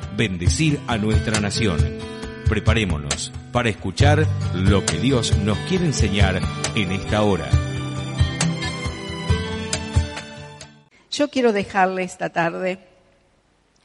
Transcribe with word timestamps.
bendecir 0.15 0.79
a 0.87 0.97
nuestra 0.97 1.39
nación. 1.39 1.79
Preparémonos 2.47 3.31
para 3.51 3.69
escuchar 3.69 4.27
lo 4.53 4.85
que 4.85 4.97
Dios 4.97 5.37
nos 5.37 5.57
quiere 5.69 5.85
enseñar 5.85 6.41
en 6.75 6.91
esta 6.91 7.23
hora. 7.23 7.49
Yo 11.11 11.29
quiero 11.29 11.53
dejarle 11.53 12.03
esta 12.03 12.29
tarde 12.29 12.79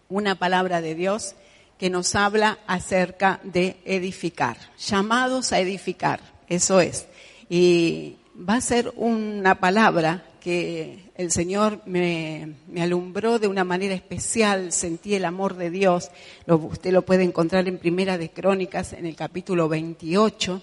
una 0.08 0.36
palabra 0.36 0.80
de 0.80 0.94
Dios 0.94 1.34
que 1.78 1.90
nos 1.90 2.14
habla 2.14 2.58
acerca 2.66 3.40
de 3.42 3.76
edificar, 3.84 4.56
llamados 4.78 5.52
a 5.52 5.60
edificar, 5.60 6.20
eso 6.48 6.80
es. 6.80 7.06
Y 7.48 8.16
va 8.36 8.54
a 8.54 8.60
ser 8.60 8.92
una 8.96 9.56
palabra 9.56 10.24
que 10.40 11.05
el 11.16 11.32
Señor 11.32 11.80
me, 11.86 12.54
alumbró 12.78 13.38
de 13.38 13.48
una 13.48 13.64
manera 13.64 13.94
especial, 13.94 14.72
sentí 14.72 15.14
el 15.14 15.24
amor 15.24 15.56
de 15.56 15.70
Dios. 15.70 16.10
usted 16.46 16.92
lo 16.92 17.02
puede 17.02 17.22
encontrar 17.24 17.66
en 17.68 17.78
Primera 17.78 18.18
de 18.18 18.30
Crónicas, 18.30 18.92
en 18.92 19.06
el 19.06 19.16
capítulo 19.16 19.68
28. 19.68 20.62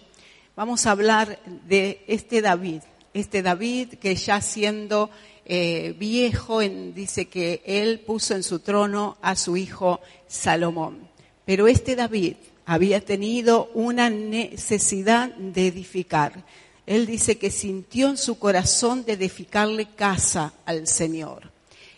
Vamos 0.55 0.85
a 0.85 0.91
hablar 0.91 1.39
de 1.67 2.03
este 2.07 2.41
David, 2.41 2.81
este 3.13 3.41
David 3.41 3.95
que 3.95 4.15
ya 4.15 4.41
siendo 4.41 5.09
eh, 5.45 5.95
viejo, 5.97 6.59
dice 6.59 7.25
que 7.25 7.63
él 7.65 7.99
puso 8.01 8.35
en 8.35 8.43
su 8.43 8.59
trono 8.59 9.17
a 9.21 9.35
su 9.35 9.57
hijo 9.57 10.01
Salomón. 10.27 11.09
Pero 11.45 11.67
este 11.67 11.95
David 11.95 12.35
había 12.65 13.01
tenido 13.01 13.71
una 13.73 14.09
necesidad 14.09 15.33
de 15.35 15.67
edificar 15.67 16.45
él 16.85 17.05
dice 17.05 17.37
que 17.37 17.49
sintió 17.49 18.09
en 18.09 18.17
su 18.17 18.37
corazón 18.37 19.05
de 19.05 19.13
edificarle 19.13 19.87
casa 19.95 20.53
al 20.65 20.87
Señor. 20.87 21.51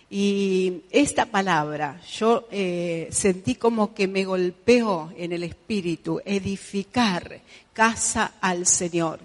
Y 0.09 0.83
esta 0.91 1.25
palabra 1.25 1.99
yo 2.17 2.47
eh, 2.51 3.07
sentí 3.11 3.55
como 3.55 3.93
que 3.93 4.07
me 4.07 4.23
golpeó 4.23 5.11
en 5.17 5.31
el 5.33 5.43
espíritu, 5.43 6.21
edificar 6.23 7.41
casa 7.73 8.33
al 8.39 8.67
Señor. 8.67 9.19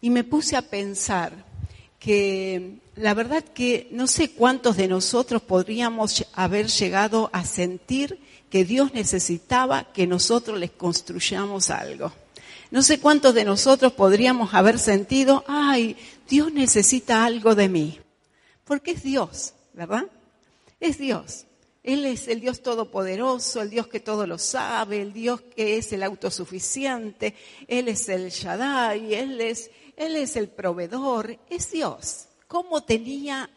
Y 0.00 0.10
me 0.10 0.24
puse 0.24 0.56
a 0.56 0.62
pensar 0.62 1.32
que 2.00 2.78
la 2.96 3.14
verdad 3.14 3.44
que 3.44 3.88
no 3.92 4.06
sé 4.06 4.32
cuántos 4.32 4.76
de 4.76 4.88
nosotros 4.88 5.40
podríamos 5.40 6.26
haber 6.34 6.66
llegado 6.66 7.30
a 7.32 7.44
sentir 7.44 8.18
que 8.50 8.64
Dios 8.64 8.92
necesitaba 8.92 9.92
que 9.92 10.06
nosotros 10.06 10.58
les 10.58 10.72
construyamos 10.72 11.70
algo. 11.70 12.12
No 12.74 12.82
sé 12.82 12.98
cuántos 12.98 13.34
de 13.34 13.44
nosotros 13.44 13.92
podríamos 13.92 14.52
haber 14.52 14.80
sentido, 14.80 15.44
ay, 15.46 15.96
Dios 16.28 16.52
necesita 16.52 17.24
algo 17.24 17.54
de 17.54 17.68
mí. 17.68 18.00
Porque 18.64 18.90
es 18.90 19.04
Dios, 19.04 19.54
¿verdad? 19.74 20.06
Es 20.80 20.98
Dios. 20.98 21.44
Él 21.84 22.04
es 22.04 22.26
el 22.26 22.40
Dios 22.40 22.64
todopoderoso, 22.64 23.62
el 23.62 23.70
Dios 23.70 23.86
que 23.86 24.00
todo 24.00 24.26
lo 24.26 24.38
sabe, 24.38 25.00
el 25.00 25.12
Dios 25.12 25.40
que 25.54 25.76
es 25.76 25.92
el 25.92 26.02
autosuficiente, 26.02 27.36
Él 27.68 27.86
es 27.86 28.08
el 28.08 28.30
Shaddai, 28.30 29.14
Él 29.14 29.40
es, 29.40 29.70
Él 29.96 30.16
es 30.16 30.34
el 30.34 30.48
proveedor, 30.48 31.38
es 31.48 31.70
Dios. 31.70 32.26
¿Cómo 32.48 32.82
tenía 32.82 33.50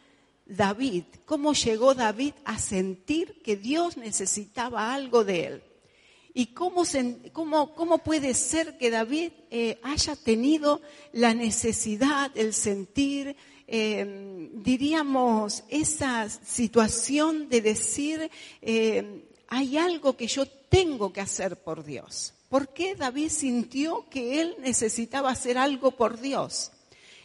David, 0.46 1.02
cómo 1.24 1.54
llegó 1.54 1.96
David 1.96 2.34
a 2.44 2.60
sentir 2.60 3.42
que 3.42 3.56
Dios 3.56 3.96
necesitaba 3.96 4.94
algo 4.94 5.24
de 5.24 5.44
él? 5.44 5.62
¿Y 6.38 6.54
cómo, 6.54 6.84
cómo, 7.74 7.98
puede 7.98 8.32
ser 8.32 8.78
que 8.78 8.90
David 8.90 9.32
eh, 9.50 9.80
haya 9.82 10.14
tenido 10.14 10.80
la 11.12 11.34
necesidad, 11.34 12.30
el 12.36 12.54
sentir, 12.54 13.34
em, 13.66 14.62
diríamos, 14.62 15.64
esa 15.68 16.28
situación 16.28 17.48
de 17.48 17.60
decir, 17.60 18.30
em, 18.62 19.22
hay 19.48 19.78
algo 19.78 20.16
que 20.16 20.28
yo 20.28 20.46
tengo 20.46 21.12
que 21.12 21.20
hacer 21.20 21.56
por 21.56 21.84
Dios? 21.84 22.34
¿Por 22.48 22.72
qué 22.72 22.94
David 22.94 23.30
sintió 23.30 24.08
que 24.08 24.40
él 24.40 24.54
necesitaba 24.60 25.32
hacer 25.32 25.58
algo 25.58 25.96
por 25.96 26.20
Dios? 26.20 26.70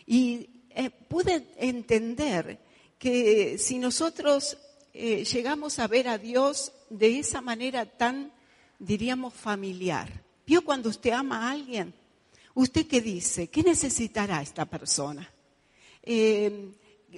Y 0.07 0.49
eh, 0.71 0.89
pude 0.89 1.45
entender 1.57 2.57
que 2.97 3.59
si 3.59 3.77
nosotros 3.77 4.57
eh, 4.91 5.23
llegamos 5.23 5.77
a 5.77 5.87
ver 5.87 6.07
a 6.07 6.17
Dios 6.17 6.71
de 6.89 7.19
esa 7.19 7.41
manera 7.41 7.85
tan 7.85 8.32
diríamos 8.83 9.33
familiar. 9.33 10.09
¿Vio 10.45 10.63
cuando 10.63 10.89
usted 10.89 11.11
ama 11.11 11.47
a 11.47 11.51
alguien? 11.51 11.93
¿Usted 12.53 12.85
qué 12.85 13.01
dice? 13.01 13.47
¿Qué 13.47 13.63
necesitará 13.63 14.41
esta 14.41 14.65
persona? 14.65 15.27
Eh, 16.03 16.71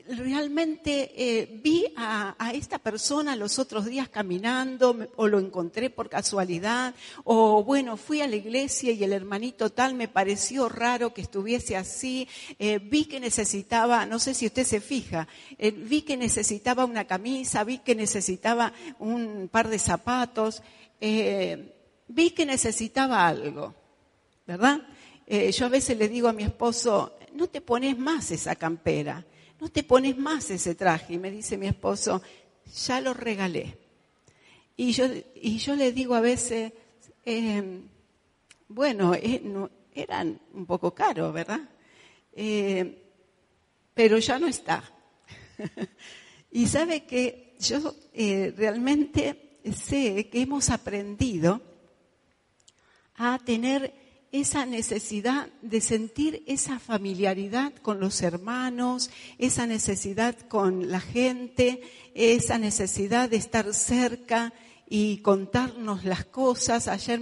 realmente 0.09 1.11
eh, 1.15 1.59
vi 1.63 1.85
a, 1.97 2.35
esta 2.53 2.77
persona 2.77 3.35
los 3.35 3.57
otros 3.57 3.85
días 3.85 4.09
caminando 4.09 5.07
o 5.15 5.27
lo 5.27 5.39
encontré 5.39 5.89
por 5.89 6.09
casualidad 6.09 6.93
o 7.23 7.63
bueno, 7.63 7.97
fui 7.97 8.21
a 8.21 8.27
la 8.27 8.35
iglesia 8.35 8.91
y 8.91 9.03
el 9.03 9.13
hermanito 9.13 9.71
tal 9.71 9.95
me 9.95 10.07
pareció 10.07 10.69
raro 10.69 11.13
que 11.13 11.21
estuviese 11.21 11.75
así, 11.75 12.27
eh, 12.59 12.79
vi 12.79 13.05
que 13.05 13.19
necesitaba, 13.19 14.05
no 14.05 14.19
sé 14.19 14.33
si 14.33 14.45
usted 14.45 14.65
se 14.65 14.81
fija, 14.81 15.27
vi 15.57 16.03
que 16.03 16.15
necesitaba 16.15 16.85
una 16.85 17.05
camisa, 17.05 17.63
vi 17.63 17.79
que 17.79 17.95
necesitaba 17.95 18.73
un 18.99 19.49
par 19.51 19.69
de 19.69 19.79
zapatos 19.79 20.61
eh, 20.99 21.73
vi 22.07 22.31
que 22.31 22.45
necesitaba 22.45 23.27
algo, 23.27 23.73
¿verdad? 24.45 24.81
Eh, 25.27 25.51
yo 25.51 25.65
a 25.65 25.69
veces 25.69 25.97
le 25.97 26.07
digo 26.07 26.27
a 26.27 26.33
mi 26.33 26.43
esposo, 26.43 27.17
no 27.33 27.47
te 27.47 27.61
pones 27.61 27.97
más 27.97 28.31
esa 28.31 28.55
campera, 28.55 29.25
no 29.59 29.69
te 29.69 29.83
pones 29.83 30.17
más 30.17 30.49
ese 30.51 30.75
traje. 30.75 31.13
Y 31.13 31.17
me 31.17 31.31
dice 31.31 31.57
mi 31.57 31.67
esposo, 31.67 32.21
ya 32.87 33.01
lo 33.01 33.13
regalé. 33.13 33.77
Y 34.77 34.91
yo, 34.91 35.05
y 35.35 35.57
yo 35.57 35.75
le 35.75 35.91
digo 35.91 36.15
a 36.15 36.21
veces, 36.21 36.73
eh, 37.25 37.81
bueno, 38.67 39.13
eran 39.93 40.39
un 40.53 40.65
poco 40.65 40.93
caros, 40.93 41.33
¿verdad? 41.33 41.61
pero 43.93 44.17
ya 44.17 44.37
no 44.37 44.47
está. 44.47 44.83
y 46.51 46.67
sabe 46.67 47.05
que 47.05 47.55
yo 47.59 47.95
realmente 48.57 49.44
sé 49.73 50.29
que 50.29 50.41
hemos 50.41 50.69
aprendido 50.69 51.61
a 53.15 53.39
tener 53.39 53.93
esa 54.31 54.65
necesidad 54.65 55.47
de 55.61 55.79
sentir 55.79 56.43
esa 56.45 56.79
familiaridad 56.79 57.73
con 57.75 57.99
los 57.99 58.21
hermanos, 58.21 59.09
esa 59.37 59.65
necesidad 59.65 60.37
con 60.47 60.89
la 60.91 60.99
gente, 60.99 61.81
esa 62.13 62.57
necesidad 62.57 63.29
de 63.29 63.37
estar 63.37 63.73
cerca 63.73 64.53
y 64.89 65.17
contarnos 65.17 66.03
las 66.03 66.25
cosas. 66.25 66.87
Ayer 66.87 67.21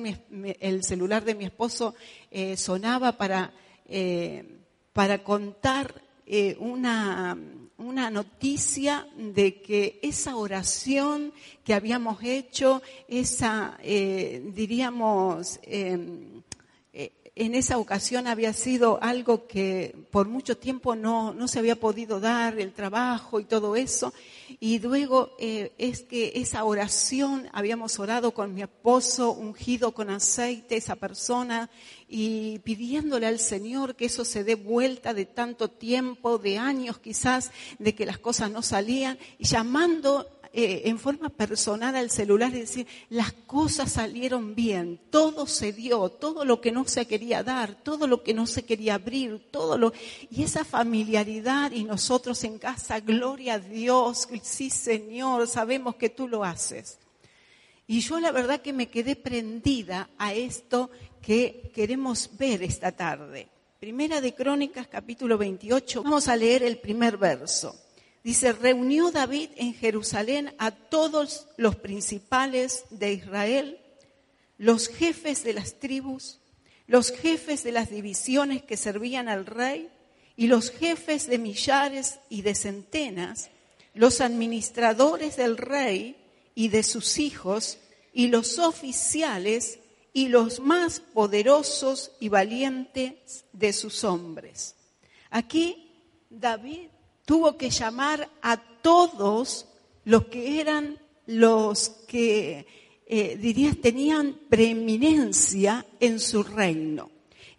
el 0.59 0.83
celular 0.83 1.23
de 1.23 1.35
mi 1.35 1.45
esposo 1.45 1.93
eh, 2.31 2.57
sonaba 2.57 3.17
para, 3.17 3.53
eh, 3.85 4.59
para 4.91 5.23
contar 5.23 6.01
eh, 6.25 6.57
una 6.59 7.38
una 7.84 8.10
noticia 8.10 9.08
de 9.18 9.62
que 9.62 10.00
esa 10.02 10.36
oración 10.36 11.34
que 11.63 11.74
habíamos 11.74 12.24
hecho, 12.24 12.82
esa, 13.08 13.78
eh, 13.84 14.42
diríamos, 14.54 15.60
em, 15.63 16.42
eh, 16.94 17.12
en 17.36 17.56
esa 17.56 17.78
ocasión 17.78 18.28
había 18.28 18.54
sido 18.54 19.00
algo 19.02 19.48
que 19.48 19.96
por 20.12 20.28
mucho 20.28 20.58
tiempo 20.58 20.96
no, 20.96 21.34
no 21.34 21.48
se 21.48 21.60
había 21.60 21.75
podido 21.75 22.20
dar, 22.20 22.60
el 22.60 22.74
trabajo 22.74 23.40
y 23.40 23.46
todo 23.46 23.75
eso. 23.75 24.13
Y 24.60 24.79
luego 24.79 25.36
eh, 25.39 25.74
es 25.77 26.01
que 26.03 26.33
esa 26.36 26.63
oración, 26.63 27.50
habíamos 27.53 28.00
orado 28.00 28.33
con 28.33 28.53
mi 28.53 28.62
esposo, 28.62 29.31
ungido 29.31 29.93
con 29.93 30.10
aceite, 30.10 30.77
esa 30.77 30.95
persona, 30.95 31.69
y 32.07 32.60
pidiéndole 32.60 33.27
al 33.27 33.39
Señor 33.39 33.95
que 33.95 34.05
eso 34.05 34.25
se 34.25 34.43
dé 34.43 34.55
vuelta 34.55 35.13
de 35.13 35.25
tanto 35.25 35.69
tiempo, 35.69 36.38
de 36.38 36.57
años 36.57 37.00
quizás, 37.00 37.51
de 37.79 37.95
que 37.95 38.05
las 38.05 38.19
cosas 38.19 38.51
no 38.51 38.62
salían, 38.62 39.17
y 39.38 39.45
llamando 39.45 40.27
eh, 40.55 40.83
en 40.86 41.00
forma 41.00 41.29
personal 41.29 41.95
al 41.95 42.12
celular 42.12 42.53
y 42.53 42.60
decir, 42.60 42.86
las 43.10 43.33
cosas 43.33 43.93
salieron 43.93 44.53
bien, 44.53 45.00
todo 45.10 45.48
se 45.48 45.74
dio, 45.74 46.10
todo 46.10 46.45
lo 46.45 46.62
que 46.62 46.72
no 46.72 46.86
se 46.88 47.07
quería 47.07 47.41
dar, 47.41 47.74
todo 47.81 48.05
lo 48.05 48.22
que 48.22 48.36
no 48.36 48.45
se 48.45 48.63
quería 48.63 48.93
abrir, 48.93 49.48
todo 49.50 49.79
lo... 49.79 49.93
Y 50.29 50.43
esa 50.43 50.63
familiaridad 50.63 51.72
y 51.72 51.83
nosotros 51.83 52.43
en 52.43 52.60
casa, 52.60 53.00
gloria 53.00 53.55
a 53.55 53.60
Dios, 53.60 54.27
sí 54.43 54.69
Señor, 54.69 55.48
sabemos 55.48 55.95
que 55.95 56.10
tú 56.10 56.27
lo 56.27 56.43
haces. 56.43 57.00
Y 57.88 58.01
yo 58.01 58.19
la 58.19 58.31
verdad 58.31 58.62
que 58.62 58.74
me 58.74 58.89
quedé 58.89 59.15
prendida 59.15 60.12
a 60.19 60.36
esto 60.36 60.91
que 61.19 61.72
queremos 61.74 62.29
ver 62.38 62.62
esta 62.62 62.91
tarde. 62.91 63.48
Primera 63.79 64.22
de 64.22 64.36
Crónicas, 64.36 64.88
capítulo 64.88 65.36
28. 65.38 66.03
Vamos 66.03 66.27
a 66.27 66.36
leer 66.36 66.62
el 66.62 66.77
primer 66.77 67.17
verso. 67.17 67.75
Dice, 68.24 68.53
reunió 68.53 69.12
David 69.12 69.50
en 69.58 69.74
Jerusalén 69.74 70.56
a 70.58 70.72
todos 70.72 71.48
los 71.58 71.75
principales 71.75 72.86
de 72.89 73.13
Israel, 73.13 73.80
los 74.58 74.88
jefes 74.88 75.44
de 75.44 75.53
las 75.53 75.80
tribus, 75.80 76.39
los 76.88 77.12
jefes 77.12 77.63
de 77.63 77.74
las 77.74 77.89
divisiones 77.89 78.63
que 78.63 78.77
servían 78.77 79.27
al 79.27 79.46
rey 79.46 79.89
y 80.38 80.48
los 80.48 80.72
jefes 80.72 81.27
de 81.27 81.38
millares 81.38 82.20
y 82.30 82.44
de 82.44 82.56
centenas, 82.56 83.50
los 83.94 84.22
administradores 84.22 85.36
del 85.36 85.58
rey 85.58 86.15
y 86.56 86.70
de 86.70 86.84
sus 86.84 87.20
hijos 87.20 87.77
y 88.13 88.27
los 88.27 88.58
oficiales 88.58 89.80
y 90.13 90.30
los 90.30 90.60
más 90.62 91.00
poderosos 91.00 92.12
y 92.22 92.30
valientes 92.30 93.46
de 93.51 93.74
sus 93.74 94.03
hombres. 94.03 94.75
Aquí 95.30 95.92
David 96.30 96.89
tuvo 97.25 97.58
que 97.58 97.70
llamar 97.70 98.30
a 98.42 98.58
todos 98.58 99.68
los 100.06 100.25
que 100.25 100.60
eran 100.60 101.00
los 101.25 101.89
que, 102.08 102.65
eh, 103.08 103.38
dirías, 103.38 103.77
tenían 103.80 104.38
preeminencia 104.50 105.86
en 106.00 106.20
su 106.20 106.44
reino 106.44 107.13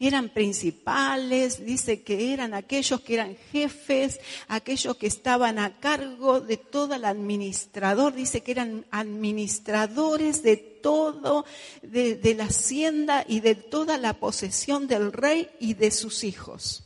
eran 0.06 0.28
principales, 0.28 1.64
dice 1.64 2.02
que 2.02 2.32
eran 2.32 2.54
aquellos 2.54 3.00
que 3.00 3.14
eran 3.14 3.36
jefes, 3.52 4.20
aquellos 4.48 4.96
que 4.96 5.06
estaban 5.06 5.58
a 5.58 5.78
cargo 5.78 6.40
de 6.40 6.56
todo 6.56 6.94
el 6.94 7.04
administrador, 7.04 8.14
dice 8.14 8.42
que 8.42 8.52
eran 8.52 8.84
administradores 8.90 10.42
de 10.42 10.56
todo, 10.56 11.44
de, 11.82 12.16
de 12.16 12.34
la 12.34 12.44
hacienda 12.44 13.24
y 13.26 13.40
de 13.40 13.54
toda 13.54 13.96
la 13.98 14.14
posesión 14.14 14.86
del 14.86 15.12
rey 15.12 15.48
y 15.60 15.74
de 15.74 15.90
sus 15.90 16.24
hijos. 16.24 16.83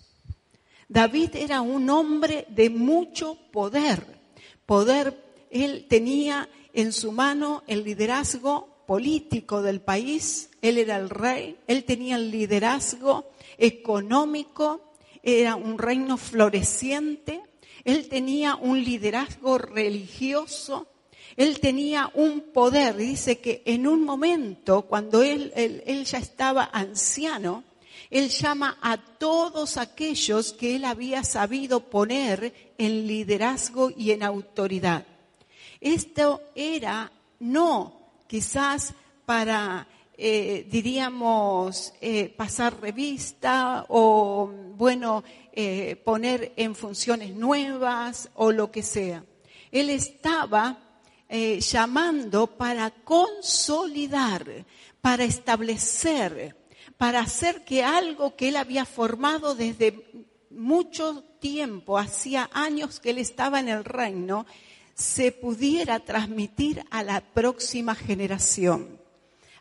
David 0.89 1.37
era 1.37 1.61
un 1.61 1.91
hombre 1.91 2.47
de 2.49 2.71
mucho 2.71 3.37
poder, 3.53 4.03
poder, 4.65 5.23
él 5.51 5.87
tenía 5.89 6.49
en 6.73 6.93
su 6.93 7.13
mano 7.13 7.63
el 7.67 7.85
liderazgo 7.85 8.85
político 8.87 9.61
del 9.61 9.81
país, 9.81 10.51
él 10.63 10.79
era 10.79 10.97
el 10.97 11.11
rey, 11.11 11.59
él 11.67 11.85
tenía 11.85 12.17
el 12.17 12.31
liderazgo 12.31 13.31
económico, 13.59 14.95
era 15.23 15.57
un 15.57 15.79
reino 15.79 16.17
floreciente, 16.17 17.43
él 17.85 18.09
tenía 18.09 18.57
un 18.57 18.83
liderazgo 18.83 19.59
religioso, 19.59 20.89
él 21.37 21.61
tenía 21.61 22.11
un 22.15 22.41
poder. 22.53 22.97
Dice 22.97 23.39
que 23.39 23.63
en 23.65 23.87
un 23.87 24.05
momento, 24.05 24.83
cuando 24.83 25.23
él, 25.23 25.53
él, 25.55 26.05
ya 26.05 26.19
estaba 26.19 26.69
anciano, 26.73 27.65
él 28.11 28.29
llama 28.31 28.79
a 28.81 28.97
todos 28.97 29.77
aquellos 29.77 30.53
que 30.53 30.77
él 30.77 30.85
había 30.85 31.25
sabido 31.25 31.81
poner 31.81 32.73
en 32.79 33.07
liderazgo 33.07 33.91
y 33.95 34.13
en 34.13 34.23
autoridad. 34.23 35.05
Esto 35.81 36.43
era 36.55 37.13
no 37.41 37.99
quizás 38.27 38.95
para, 39.25 39.87
eh, 40.17 40.67
diríamos, 40.71 41.93
eh, 42.01 42.29
pasar 42.29 42.81
revista 42.81 43.85
o, 43.89 44.51
bueno, 44.75 45.23
eh, 45.53 45.97
poner 46.05 46.53
en 46.57 46.75
funciones 46.75 47.35
nuevas 47.35 48.31
o 48.35 48.53
lo 48.53 48.71
que 48.71 48.83
sea. 48.83 49.25
Él 49.71 49.91
estaba 49.91 50.85
llamando 51.31 52.47
para 52.47 52.91
consolidar, 52.91 54.65
para 55.03 55.25
establecer, 55.25 56.57
para 56.99 57.21
hacer 57.21 57.65
que 57.65 57.85
algo 57.85 58.37
que 58.37 58.49
él 58.49 58.57
había 58.57 58.85
formado 58.85 59.55
desde 59.55 60.05
mucho 60.51 61.23
tiempo, 61.41 61.97
hacía 61.97 62.51
años 62.53 63.01
que 63.01 63.11
él 63.11 63.19
estaba 63.19 63.61
en 63.61 63.69
el 63.69 63.85
reino, 63.85 64.45
se 64.95 65.31
pudiera 65.31 66.01
transmitir 66.01 66.85
a 66.91 67.05
la 67.05 67.21
próxima 67.21 67.95
generación. 67.95 69.01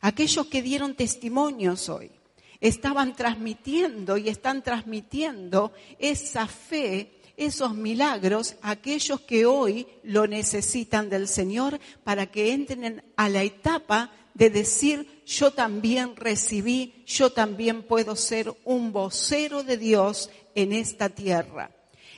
Aquellos 0.02 0.48
que 0.48 0.64
dieron 0.64 0.96
testimonios 0.96 1.90
hoy 1.90 2.12
estaban 2.60 3.16
transmitiendo 3.16 4.18
y 4.18 4.30
están 4.30 4.64
transmitiendo 4.64 5.72
esa 6.00 6.48
fe, 6.48 7.14
esos 7.38 7.76
milagros 7.76 8.56
aquellos 8.64 9.22
que 9.22 9.46
hoy 9.46 9.88
lo 10.02 10.26
necesitan 10.26 11.08
del 11.08 11.28
Señor 11.28 11.80
para 12.04 12.26
que 12.26 12.54
entren 12.54 13.04
a 13.16 13.30
la 13.30 13.44
etapa 13.44 14.12
de 14.38 14.52
decir, 14.52 15.24
yo 15.26 15.52
también 15.52 16.16
recibí, 16.16 17.04
yo 17.08 17.32
también 17.32 17.82
puedo 17.82 18.16
ser 18.16 18.54
un 18.66 18.92
vocero 18.92 19.64
de 19.64 19.78
Dios 19.78 20.30
en 20.54 20.74
esta 20.74 21.10
tierra. 21.10 21.72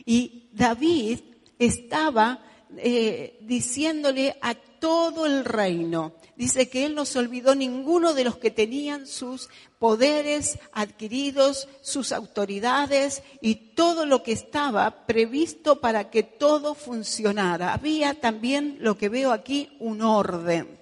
Y 0.06 0.50
David 0.52 1.20
estaba 1.58 2.44
eh, 2.76 3.40
diciéndole 3.42 4.36
a 4.42 4.54
todo 4.54 5.26
el 5.26 5.46
reino. 5.46 6.14
Dice 6.36 6.70
que 6.70 6.86
él 6.86 6.94
no 6.94 7.06
se 7.06 7.20
olvidó 7.20 7.56
ninguno 7.56 8.14
de 8.14 8.26
los 8.26 8.38
que 8.38 8.52
tenían 8.52 9.08
sus 9.08 9.50
poderes 9.78 10.60
adquiridos, 10.74 11.70
sus 11.82 12.12
autoridades 12.12 13.24
y 13.42 13.56
todo 13.76 14.06
lo 14.06 14.24
que 14.24 14.34
estaba 14.34 15.06
previsto 15.06 15.80
para 15.80 16.10
que 16.10 16.24
todo 16.24 16.76
funcionara. 16.76 17.74
Había 17.74 18.14
también, 18.20 18.78
lo 18.82 18.98
que 18.98 19.08
veo 19.08 19.32
aquí, 19.32 19.78
un 19.80 20.02
orden. 20.02 20.79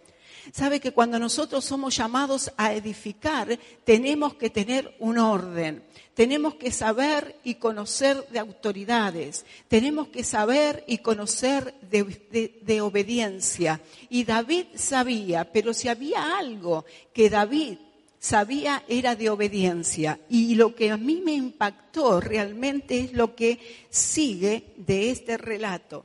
Sabe 0.58 0.80
que 0.80 0.92
cuando 0.92 1.20
nosotros 1.20 1.64
somos 1.64 1.96
llamados 1.96 2.52
a 2.58 2.74
edificar, 2.74 3.60
tenemos 3.84 4.34
que 4.34 4.50
tener 4.50 4.96
un 4.98 5.20
orden. 5.20 5.84
Tenemos 6.16 6.56
que 6.56 6.72
saber 6.72 7.36
y 7.44 7.56
conocer 7.56 8.28
de 8.30 8.40
autoridades. 8.40 9.46
Tenemos 9.68 10.08
que 10.08 10.24
saber 10.24 10.84
y 10.88 10.98
conocer 10.98 11.76
de, 11.92 12.82
obediencia. 12.82 13.82
Y 14.10 14.24
David 14.24 14.66
sabía, 14.74 15.44
pero 15.52 15.76
si 15.76 15.90
había 15.90 16.40
algo 16.40 16.86
que 17.14 17.30
David 17.30 17.78
sabía 18.18 18.84
era 18.88 19.16
de 19.16 19.30
obediencia. 19.30 20.20
Y 20.28 20.56
lo 20.56 20.74
que 20.74 20.90
a 20.90 20.98
mí 20.98 21.22
me 21.24 21.34
impactó 21.34 22.20
realmente 22.20 23.00
es 23.00 23.14
lo 23.14 23.36
que 23.36 23.60
sigue 23.92 24.74
de 24.76 25.12
este 25.12 25.38
relato. 25.38 26.04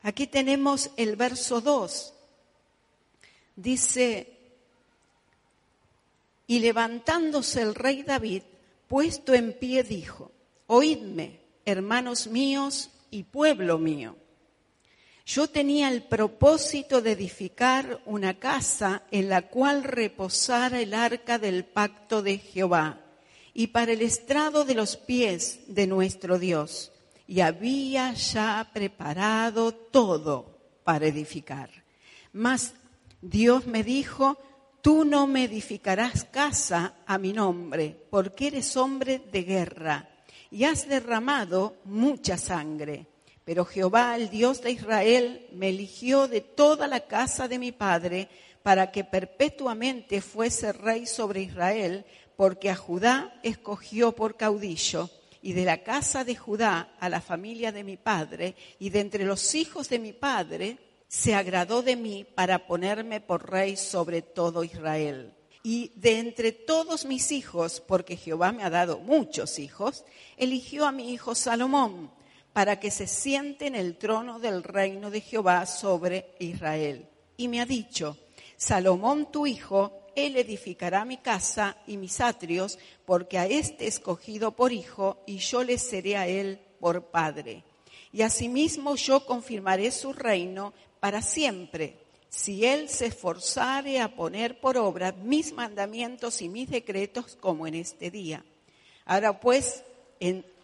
Aquí 0.00 0.26
tenemos 0.26 0.88
el 0.96 1.16
verso 1.16 1.60
2. 1.60 2.14
Dice, 3.62 4.26
y 6.46 6.60
levantándose 6.60 7.60
el 7.60 7.74
rey 7.74 8.02
David, 8.02 8.42
puesto 8.88 9.34
en 9.34 9.52
pie, 9.52 9.82
dijo, 9.82 10.32
oídme, 10.66 11.40
hermanos 11.66 12.26
míos 12.26 12.88
y 13.10 13.24
pueblo 13.24 13.76
mío. 13.76 14.16
Yo 15.26 15.46
tenía 15.46 15.90
el 15.90 16.04
propósito 16.04 17.02
de 17.02 17.12
edificar 17.12 18.00
una 18.06 18.38
casa 18.38 19.02
en 19.10 19.28
la 19.28 19.42
cual 19.42 19.84
reposara 19.84 20.80
el 20.80 20.94
arca 20.94 21.38
del 21.38 21.66
pacto 21.66 22.22
de 22.22 22.38
Jehová 22.38 22.98
y 23.52 23.66
para 23.66 23.92
el 23.92 24.00
estrado 24.00 24.64
de 24.64 24.74
los 24.74 24.96
pies 24.96 25.60
de 25.66 25.86
nuestro 25.86 26.38
Dios. 26.38 26.92
Y 27.28 27.42
había 27.42 28.14
ya 28.14 28.70
preparado 28.72 29.72
todo 29.72 30.58
para 30.82 31.06
edificar. 31.06 31.70
Mas 32.32 32.74
Dios 33.22 33.66
me 33.66 33.84
dijo, 33.84 34.38
tú 34.80 35.04
no 35.04 35.26
me 35.26 35.44
edificarás 35.44 36.24
casa 36.24 36.94
a 37.06 37.18
mi 37.18 37.32
nombre, 37.32 37.96
porque 38.10 38.48
eres 38.48 38.76
hombre 38.76 39.20
de 39.30 39.42
guerra 39.42 40.08
y 40.50 40.64
has 40.64 40.88
derramado 40.88 41.76
mucha 41.84 42.36
sangre. 42.38 43.06
Pero 43.44 43.64
Jehová, 43.64 44.16
el 44.16 44.30
Dios 44.30 44.62
de 44.62 44.72
Israel, 44.72 45.48
me 45.52 45.68
eligió 45.68 46.28
de 46.28 46.40
toda 46.40 46.86
la 46.86 47.00
casa 47.00 47.48
de 47.48 47.58
mi 47.58 47.72
padre 47.72 48.28
para 48.62 48.90
que 48.90 49.04
perpetuamente 49.04 50.20
fuese 50.20 50.72
rey 50.72 51.06
sobre 51.06 51.42
Israel, 51.42 52.04
porque 52.36 52.70
a 52.70 52.76
Judá 52.76 53.38
escogió 53.42 54.12
por 54.12 54.36
caudillo, 54.36 55.10
y 55.42 55.54
de 55.54 55.64
la 55.64 55.82
casa 55.82 56.24
de 56.24 56.36
Judá 56.36 56.94
a 57.00 57.08
la 57.08 57.20
familia 57.20 57.72
de 57.72 57.84
mi 57.84 57.96
padre, 57.96 58.54
y 58.78 58.90
de 58.90 59.00
entre 59.00 59.24
los 59.24 59.54
hijos 59.54 59.88
de 59.88 59.98
mi 59.98 60.12
padre, 60.12 60.78
se 61.10 61.34
agradó 61.34 61.82
de 61.82 61.96
mí 61.96 62.24
para 62.24 62.68
ponerme 62.68 63.20
por 63.20 63.50
rey 63.50 63.76
sobre 63.76 64.22
todo 64.22 64.62
Israel. 64.62 65.34
Y 65.64 65.90
de 65.96 66.20
entre 66.20 66.52
todos 66.52 67.04
mis 67.04 67.32
hijos, 67.32 67.80
porque 67.80 68.16
Jehová 68.16 68.52
me 68.52 68.62
ha 68.62 68.70
dado 68.70 69.00
muchos 69.00 69.58
hijos, 69.58 70.04
eligió 70.36 70.86
a 70.86 70.92
mi 70.92 71.12
hijo 71.12 71.34
Salomón 71.34 72.12
para 72.52 72.78
que 72.78 72.92
se 72.92 73.08
siente 73.08 73.66
en 73.66 73.74
el 73.74 73.98
trono 73.98 74.38
del 74.38 74.62
reino 74.62 75.10
de 75.10 75.20
Jehová 75.20 75.66
sobre 75.66 76.36
Israel. 76.38 77.08
Y 77.36 77.48
me 77.48 77.60
ha 77.60 77.66
dicho, 77.66 78.16
Salomón 78.56 79.32
tu 79.32 79.48
hijo, 79.48 80.06
él 80.14 80.36
edificará 80.36 81.04
mi 81.04 81.16
casa 81.16 81.76
y 81.88 81.96
mis 81.96 82.20
atrios, 82.20 82.78
porque 83.04 83.36
a 83.36 83.46
este 83.46 83.88
escogido 83.88 84.52
por 84.52 84.72
hijo, 84.72 85.24
y 85.26 85.38
yo 85.38 85.64
le 85.64 85.76
seré 85.76 86.16
a 86.16 86.28
él 86.28 86.60
por 86.78 87.10
padre. 87.10 87.64
Y 88.12 88.22
asimismo 88.22 88.96
yo 88.96 89.24
confirmaré 89.24 89.90
su 89.90 90.12
reino 90.12 90.72
para 90.98 91.22
siempre, 91.22 91.96
si 92.28 92.64
él 92.64 92.88
se 92.88 93.06
esforzare 93.06 94.00
a 94.00 94.14
poner 94.14 94.60
por 94.60 94.76
obra 94.76 95.12
mis 95.12 95.52
mandamientos 95.52 96.42
y 96.42 96.48
mis 96.48 96.70
decretos 96.70 97.36
como 97.36 97.66
en 97.66 97.74
este 97.74 98.10
día. 98.10 98.44
Ahora 99.04 99.40
pues, 99.40 99.82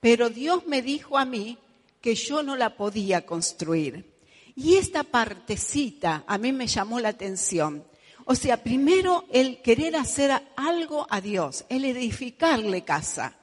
pero 0.00 0.30
Dios 0.30 0.66
me 0.66 0.82
dijo 0.82 1.18
a 1.18 1.24
mí 1.24 1.58
que 2.00 2.14
yo 2.14 2.42
no 2.42 2.56
la 2.56 2.76
podía 2.76 3.26
construir. 3.26 4.10
Y 4.54 4.76
esta 4.76 5.04
partecita 5.04 6.24
a 6.26 6.38
mí 6.38 6.52
me 6.52 6.66
llamó 6.66 7.00
la 7.00 7.10
atención. 7.10 7.84
O 8.24 8.34
sea, 8.34 8.62
primero 8.62 9.24
el 9.32 9.60
querer 9.62 9.96
hacer 9.96 10.30
algo 10.56 11.06
a 11.10 11.20
Dios, 11.20 11.64
el 11.68 11.84
edificarle 11.84 12.84
casa. 12.84 13.36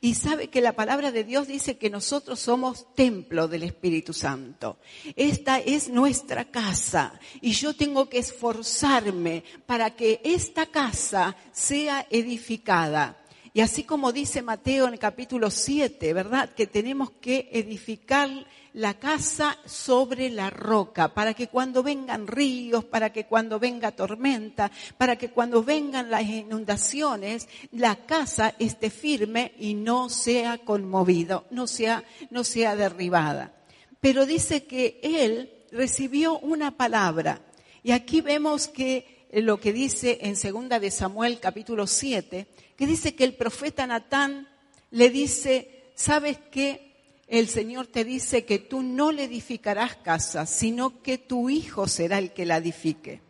Y 0.00 0.14
sabe 0.14 0.48
que 0.48 0.60
la 0.60 0.74
palabra 0.74 1.10
de 1.12 1.24
Dios 1.24 1.48
dice 1.48 1.78
que 1.78 1.90
nosotros 1.90 2.38
somos 2.38 2.94
templo 2.94 3.48
del 3.48 3.62
Espíritu 3.62 4.12
Santo. 4.12 4.78
Esta 5.16 5.60
es 5.60 5.88
nuestra 5.88 6.44
casa 6.44 7.18
y 7.40 7.52
yo 7.52 7.74
tengo 7.74 8.08
que 8.08 8.18
esforzarme 8.18 9.44
para 9.66 9.96
que 9.96 10.20
esta 10.24 10.66
casa 10.66 11.36
sea 11.52 12.06
edificada. 12.10 13.17
Y 13.58 13.60
así 13.60 13.82
como 13.82 14.12
dice 14.12 14.40
Mateo 14.40 14.86
en 14.86 14.92
el 14.92 15.00
capítulo 15.00 15.50
7, 15.50 16.12
¿verdad? 16.12 16.48
Que 16.50 16.68
tenemos 16.68 17.10
que 17.10 17.48
edificar 17.50 18.30
la 18.74 18.94
casa 19.00 19.58
sobre 19.64 20.30
la 20.30 20.48
roca, 20.48 21.12
para 21.12 21.34
que 21.34 21.48
cuando 21.48 21.82
vengan 21.82 22.28
ríos, 22.28 22.84
para 22.84 23.12
que 23.12 23.26
cuando 23.26 23.58
venga 23.58 23.90
tormenta, 23.90 24.70
para 24.96 25.16
que 25.16 25.30
cuando 25.30 25.64
vengan 25.64 26.08
las 26.08 26.22
inundaciones, 26.22 27.48
la 27.72 27.96
casa 28.06 28.54
esté 28.60 28.90
firme 28.90 29.50
y 29.58 29.74
no 29.74 30.08
sea 30.08 30.58
conmovido, 30.58 31.44
no 31.50 31.66
sea, 31.66 32.04
no 32.30 32.44
sea 32.44 32.76
derribada. 32.76 33.56
Pero 34.00 34.24
dice 34.24 34.66
que 34.66 35.00
él 35.02 35.52
recibió 35.72 36.38
una 36.38 36.76
palabra. 36.76 37.40
Y 37.82 37.90
aquí 37.90 38.20
vemos 38.20 38.68
que 38.68 39.17
lo 39.32 39.60
que 39.60 39.72
dice 39.72 40.18
en 40.22 40.36
segunda 40.36 40.80
de 40.80 40.90
Samuel 40.90 41.40
capítulo 41.40 41.86
7, 41.86 42.46
que 42.76 42.86
dice 42.86 43.14
que 43.14 43.24
el 43.24 43.34
profeta 43.34 43.86
Natán 43.86 44.48
le 44.90 45.10
dice, 45.10 45.90
¿sabes 45.94 46.38
qué? 46.50 46.88
el 47.28 47.48
Señor 47.48 47.86
te 47.86 48.04
dice 48.04 48.44
que 48.44 48.58
tú 48.58 48.82
no 48.82 49.12
le 49.12 49.24
edificarás 49.24 49.96
casa, 49.96 50.46
sino 50.46 51.02
que 51.02 51.18
tu 51.18 51.50
hijo 51.50 51.86
será 51.86 52.18
el 52.18 52.32
que 52.32 52.46
la 52.46 52.56
edifique. 52.56 53.20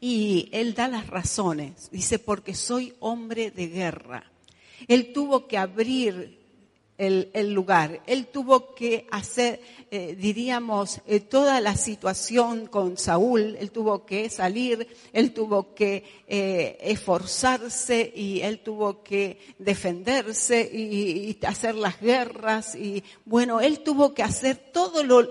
Y 0.00 0.48
él 0.52 0.74
da 0.74 0.88
las 0.88 1.06
razones. 1.06 1.88
Dice, 1.90 2.18
porque 2.18 2.54
soy 2.54 2.92
hombre 2.98 3.52
de 3.52 3.68
guerra. 3.68 4.30
Él 4.88 5.12
tuvo 5.12 5.46
que 5.46 5.56
abrir 5.56 6.35
el, 6.98 7.52
lugar. 7.52 8.00
Él 8.06 8.26
tuvo 8.26 8.74
que 8.74 9.06
hacer, 9.10 9.60
eh, 9.90 10.16
diríamos, 10.18 11.00
eh, 11.06 11.20
toda 11.20 11.60
la 11.60 11.76
situación 11.76 12.66
con 12.66 12.96
Saúl. 12.96 13.56
Él 13.60 13.70
tuvo 13.70 14.06
que 14.06 14.30
salir, 14.30 14.86
él 15.12 15.32
tuvo 15.32 15.74
que 15.74 16.04
eh, 16.26 16.78
esforzarse 16.80 18.12
y 18.14 18.40
él 18.40 18.60
tuvo 18.60 19.02
que 19.02 19.38
defenderse 19.58 20.62
y, 20.62 21.38
hacer 21.46 21.74
las 21.74 22.00
guerras. 22.00 22.74
Y 22.74 23.04
bueno, 23.24 23.60
él 23.60 23.80
tuvo 23.80 24.14
que 24.14 24.22
hacer 24.22 24.56
todo 24.56 25.02
lo, 25.02 25.22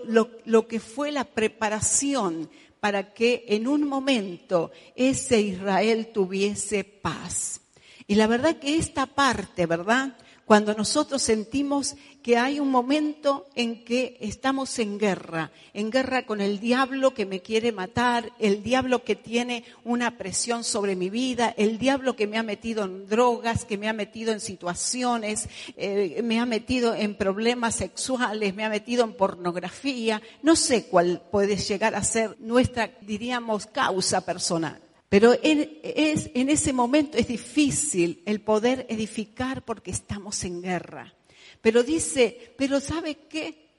lo 0.45 0.67
que 0.67 0.80
fue 0.80 1.12
la 1.12 1.23
preparación 1.23 2.49
para 2.80 3.13
que 3.13 3.45
en 3.47 3.67
un 3.67 3.88
momento 3.88 4.71
ese 4.95 5.41
Israel 5.41 6.10
tuviese 6.13 6.84
paz. 6.84 7.62
Y 8.08 8.13
la 8.13 8.28
verdad 8.28 8.58
que 8.58 8.78
esta 8.78 9.08
parte, 9.08 9.65
¿verdad? 9.65 10.15
Cuando 10.45 10.75
nosotros 10.75 11.23
sentimos 11.23 11.95
que 12.21 12.38
hay 12.38 12.60
un 12.60 12.69
momento 12.69 13.47
en 13.55 13.84
que 13.84 14.17
estamos 14.19 14.77
en 14.79 14.99
guerra, 14.99 15.51
en 15.73 15.89
guerra 15.89 16.25
con 16.25 16.39
el 16.39 16.60
diablo 16.60 17.13
que 17.13 17.25
me 17.25 17.41
quiere 17.41 17.71
matar, 17.71 18.31
el 18.39 18.62
diablo 18.62 19.03
que 19.03 19.15
tiene 19.15 19.63
una 19.84 20.17
presión 20.17 20.63
sobre 20.63 20.95
mi 20.95 21.10
vida, 21.10 21.53
el 21.58 21.77
diablo 21.79 22.15
que 22.15 22.27
me 22.27 22.38
ha 22.38 22.43
metido 22.43 22.86
en 22.86 23.08
drogas, 23.08 23.65
que 23.65 23.77
me 23.77 23.89
ha 23.89 23.93
metido 23.93 24.31
en 24.31 24.39
situaciones, 24.39 25.49
eh, 25.77 26.21
me 26.23 26.39
ha 26.39 26.45
metido 26.45 26.93
en 26.93 27.15
problemas 27.15 27.75
sexuales, 27.75 28.55
me 28.55 28.63
ha 28.63 28.69
metido 28.69 29.03
en 29.03 29.13
pornografía, 29.13 30.21
no 30.43 30.55
sé 30.55 30.86
cuál 30.86 31.23
puede 31.31 31.58
llegar 31.58 31.95
a 31.95 32.03
ser 32.03 32.38
nuestra, 32.39 32.91
diríamos, 33.01 33.65
causa 33.65 34.21
personal. 34.21 34.85
Pero 35.10 35.38
en, 35.44 35.80
es, 35.84 36.30
en 36.34 36.50
ese 36.50 36.74
momento 36.74 37.18
es 37.18 37.28
difícil 37.28 38.24
el 38.26 38.41
poder 38.41 38.86
edificar 38.89 39.63
porque 39.63 39.91
estamos 39.91 40.44
en 40.44 40.62
guerra. 40.62 41.13
Pero 41.62 41.84
dice, 41.84 42.54
pero 42.58 42.80
¿sabe 42.80 43.15
qué? 43.30 43.70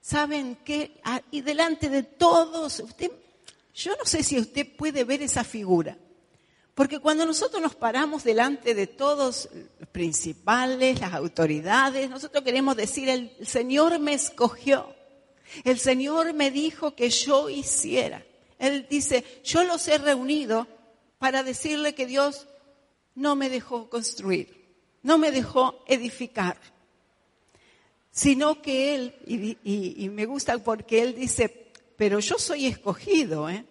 ¿Saben 0.00 0.58
qué? 0.64 1.00
Ah, 1.04 1.22
y 1.30 1.40
delante 1.40 1.88
de 1.88 2.02
todos, 2.02 2.80
usted, 2.80 3.10
yo 3.74 3.96
no 3.96 4.04
sé 4.04 4.22
si 4.22 4.38
usted 4.38 4.66
puede 4.76 5.04
ver 5.04 5.22
esa 5.22 5.44
figura. 5.44 5.96
Porque 6.74 6.98
cuando 6.98 7.24
nosotros 7.24 7.62
nos 7.62 7.76
paramos 7.76 8.24
delante 8.24 8.74
de 8.74 8.88
todos 8.88 9.48
los 9.78 9.88
principales, 9.90 11.00
las 11.00 11.14
autoridades, 11.14 12.10
nosotros 12.10 12.42
queremos 12.42 12.76
decir, 12.76 13.08
el 13.08 13.30
Señor 13.46 13.98
me 14.00 14.12
escogió, 14.12 14.94
el 15.62 15.78
Señor 15.78 16.34
me 16.34 16.50
dijo 16.50 16.96
que 16.96 17.10
yo 17.10 17.48
hiciera. 17.48 18.24
Él 18.58 18.86
dice, 18.88 19.24
yo 19.44 19.64
los 19.64 19.86
he 19.88 19.98
reunido 19.98 20.66
para 21.18 21.42
decirle 21.42 21.94
que 21.94 22.06
Dios 22.06 22.46
no 23.14 23.36
me 23.36 23.48
dejó 23.48 23.88
construir, 23.88 24.76
no 25.02 25.18
me 25.18 25.30
dejó 25.30 25.82
edificar, 25.86 26.58
sino 28.10 28.62
que 28.62 28.94
Él, 28.94 29.14
y, 29.26 30.08
me 30.08 30.26
gusta 30.26 30.58
porque 30.58 31.02
Él 31.02 31.14
dice, 31.14 31.72
pero 31.96 32.20
yo 32.20 32.38
soy 32.38 32.66
escogido, 32.66 33.48
¿eh? 33.48 33.64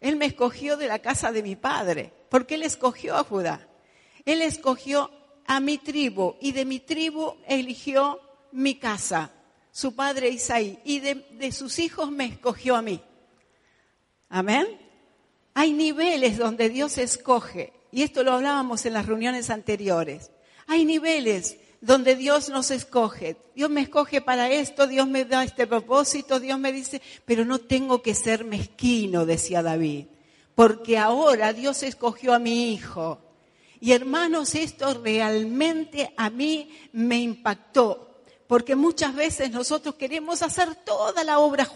Él 0.00 0.16
me 0.16 0.26
escogió 0.26 0.76
de 0.76 0.88
la 0.88 0.98
casa 0.98 1.30
de 1.30 1.42
mi 1.42 1.56
padre, 1.56 2.12
porque 2.28 2.56
Él 2.56 2.64
escogió 2.64 3.16
a 3.16 3.24
Judá. 3.24 3.68
Él 4.24 4.42
escogió 4.42 5.10
a 5.46 5.60
mi 5.60 5.78
tribu 5.78 6.36
y 6.40 6.52
de 6.52 6.64
mi 6.64 6.80
tribu 6.80 7.36
eligió 7.46 8.20
mi 8.50 8.76
casa, 8.76 9.32
su 9.70 9.94
padre 9.94 10.28
Isaí, 10.28 10.78
y 10.84 11.00
de 11.00 11.52
sus 11.52 11.78
hijos 11.78 12.10
me 12.10 12.26
escogió 12.26 12.74
a 12.76 12.82
mí. 12.82 13.00
Amén. 14.34 14.66
Hay 15.52 15.74
niveles 15.74 16.38
donde 16.38 16.70
Dios 16.70 16.96
escoge, 16.96 17.74
y 17.92 18.00
esto 18.00 18.22
lo 18.22 18.32
hablábamos 18.32 18.86
en 18.86 18.94
las 18.94 19.04
reuniones 19.04 19.50
anteriores. 19.50 20.30
Hay 20.66 20.86
niveles 20.86 21.58
donde 21.82 22.16
Dios 22.16 22.48
nos 22.48 22.70
escoge. 22.70 23.36
Dios 23.54 23.68
me 23.68 23.82
escoge 23.82 24.22
para 24.22 24.48
esto, 24.50 24.86
Dios 24.86 25.06
me 25.06 25.26
da 25.26 25.44
este 25.44 25.66
propósito, 25.66 26.40
Dios 26.40 26.58
me 26.58 26.72
dice, 26.72 27.02
pero 27.26 27.44
no 27.44 27.58
tengo 27.58 28.00
que 28.00 28.14
ser 28.14 28.46
mezquino, 28.46 29.26
decía 29.26 29.62
David, 29.62 30.06
porque 30.54 30.96
ahora 30.96 31.52
Dios 31.52 31.82
escogió 31.82 32.32
a 32.32 32.38
mi 32.38 32.72
hijo. 32.72 33.18
Y 33.80 33.92
hermanos, 33.92 34.54
esto 34.54 34.94
realmente 34.94 36.14
a 36.16 36.30
mí 36.30 36.70
me 36.94 37.18
impactó, 37.18 38.22
porque 38.46 38.76
muchas 38.76 39.14
veces 39.14 39.50
nosotros 39.50 39.96
queremos 39.96 40.40
hacer 40.40 40.74
toda 40.74 41.22
la 41.22 41.38
obra 41.38 41.66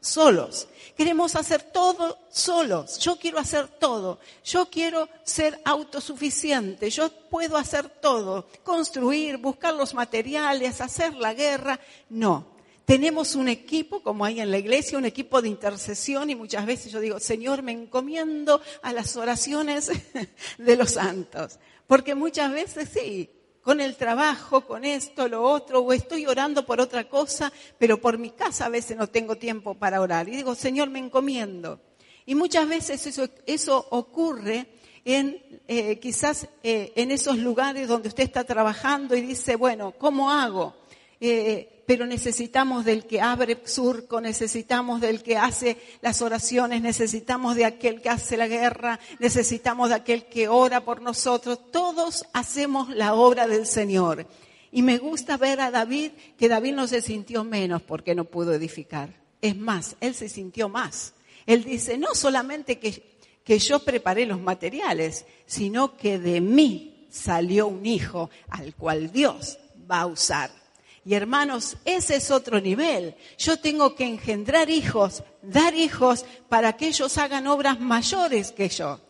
solos. 0.00 0.68
Queremos 0.96 1.36
hacer 1.36 1.62
todo 1.62 2.18
solos. 2.30 2.98
Yo 2.98 3.16
quiero 3.16 3.38
hacer 3.38 3.68
todo. 3.68 4.18
Yo 4.44 4.66
quiero 4.66 5.08
ser 5.24 5.60
autosuficiente. 5.64 6.90
Yo 6.90 7.10
puedo 7.30 7.56
hacer 7.56 7.88
todo. 7.88 8.46
Construir, 8.62 9.38
buscar 9.38 9.74
los 9.74 9.94
materiales, 9.94 10.80
hacer 10.80 11.14
la 11.14 11.32
guerra. 11.34 11.80
No. 12.08 12.58
Tenemos 12.84 13.36
un 13.36 13.48
equipo, 13.48 14.02
como 14.02 14.24
hay 14.24 14.40
en 14.40 14.50
la 14.50 14.58
iglesia, 14.58 14.98
un 14.98 15.04
equipo 15.04 15.40
de 15.40 15.48
intercesión 15.48 16.28
y 16.28 16.34
muchas 16.34 16.66
veces 16.66 16.90
yo 16.90 16.98
digo, 16.98 17.20
Señor, 17.20 17.62
me 17.62 17.70
encomiendo 17.70 18.60
a 18.82 18.92
las 18.92 19.16
oraciones 19.16 19.92
de 20.58 20.76
los 20.76 20.90
santos. 20.90 21.60
Porque 21.86 22.14
muchas 22.14 22.52
veces 22.52 22.88
sí, 22.92 23.30
con 23.62 23.80
el 23.80 23.96
trabajo, 23.96 24.62
con 24.66 24.84
esto, 24.84 25.28
lo 25.28 25.42
otro, 25.42 25.80
o 25.80 25.92
estoy 25.92 26.26
orando 26.26 26.64
por 26.64 26.80
otra 26.80 27.08
cosa, 27.08 27.52
pero 27.78 28.00
por 28.00 28.18
mi 28.18 28.30
casa 28.30 28.66
a 28.66 28.70
veces 28.70 28.96
no 28.96 29.06
tengo 29.06 29.36
tiempo 29.36 29.74
para 29.74 30.00
orar. 30.00 30.28
Y 30.28 30.36
digo, 30.36 30.54
Señor, 30.54 30.90
me 30.90 30.98
encomiendo. 30.98 31.80
Y 32.26 32.34
muchas 32.34 32.68
veces 32.68 33.06
eso, 33.06 33.28
eso 33.46 33.86
ocurre 33.90 34.66
en 35.04 35.42
eh, 35.66 35.98
quizás 35.98 36.48
eh, 36.62 36.92
en 36.96 37.10
esos 37.10 37.38
lugares 37.38 37.88
donde 37.88 38.08
usted 38.08 38.24
está 38.24 38.44
trabajando 38.44 39.16
y 39.16 39.20
dice, 39.20 39.56
bueno, 39.56 39.94
¿cómo 39.96 40.30
hago? 40.30 40.74
Eh, 41.20 41.79
pero 41.90 42.06
necesitamos 42.06 42.84
del 42.84 43.04
que 43.04 43.20
abre 43.20 43.58
surco, 43.64 44.20
necesitamos 44.20 45.00
del 45.00 45.24
que 45.24 45.36
hace 45.36 45.76
las 46.02 46.22
oraciones, 46.22 46.82
necesitamos 46.82 47.56
de 47.56 47.64
aquel 47.64 48.00
que 48.00 48.08
hace 48.08 48.36
la 48.36 48.46
guerra, 48.46 49.00
necesitamos 49.18 49.88
de 49.88 49.96
aquel 49.96 50.26
que 50.26 50.46
ora 50.46 50.84
por 50.84 51.02
nosotros. 51.02 51.58
Todos 51.72 52.26
hacemos 52.32 52.90
la 52.90 53.14
obra 53.14 53.48
del 53.48 53.66
Señor. 53.66 54.28
Y 54.70 54.82
me 54.82 54.98
gusta 54.98 55.36
ver 55.36 55.60
a 55.60 55.72
David, 55.72 56.12
que 56.38 56.48
David 56.48 56.74
no 56.74 56.86
se 56.86 57.02
sintió 57.02 57.42
menos 57.42 57.82
porque 57.82 58.14
no 58.14 58.24
pudo 58.24 58.52
edificar. 58.54 59.12
Es 59.42 59.56
más, 59.56 59.96
él 60.00 60.14
se 60.14 60.28
sintió 60.28 60.68
más. 60.68 61.14
Él 61.44 61.64
dice, 61.64 61.98
no 61.98 62.14
solamente 62.14 62.78
que, 62.78 63.16
que 63.42 63.58
yo 63.58 63.80
preparé 63.80 64.26
los 64.26 64.40
materiales, 64.40 65.26
sino 65.44 65.96
que 65.96 66.20
de 66.20 66.40
mí 66.40 67.08
salió 67.10 67.66
un 67.66 67.84
hijo 67.84 68.30
al 68.48 68.76
cual 68.76 69.10
Dios 69.10 69.58
va 69.90 70.02
a 70.02 70.06
usar. 70.06 70.59
Y 71.04 71.14
hermanos, 71.14 71.76
ese 71.84 72.16
es 72.16 72.30
otro 72.30 72.60
nivel. 72.60 73.14
Yo 73.38 73.56
tengo 73.58 73.94
que 73.94 74.04
engendrar 74.04 74.68
hijos, 74.68 75.22
dar 75.42 75.74
hijos 75.74 76.26
para 76.48 76.76
que 76.76 76.88
ellos 76.88 77.16
hagan 77.16 77.46
obras 77.46 77.80
mayores 77.80 78.52
que 78.52 78.68
yo. 78.68 79.00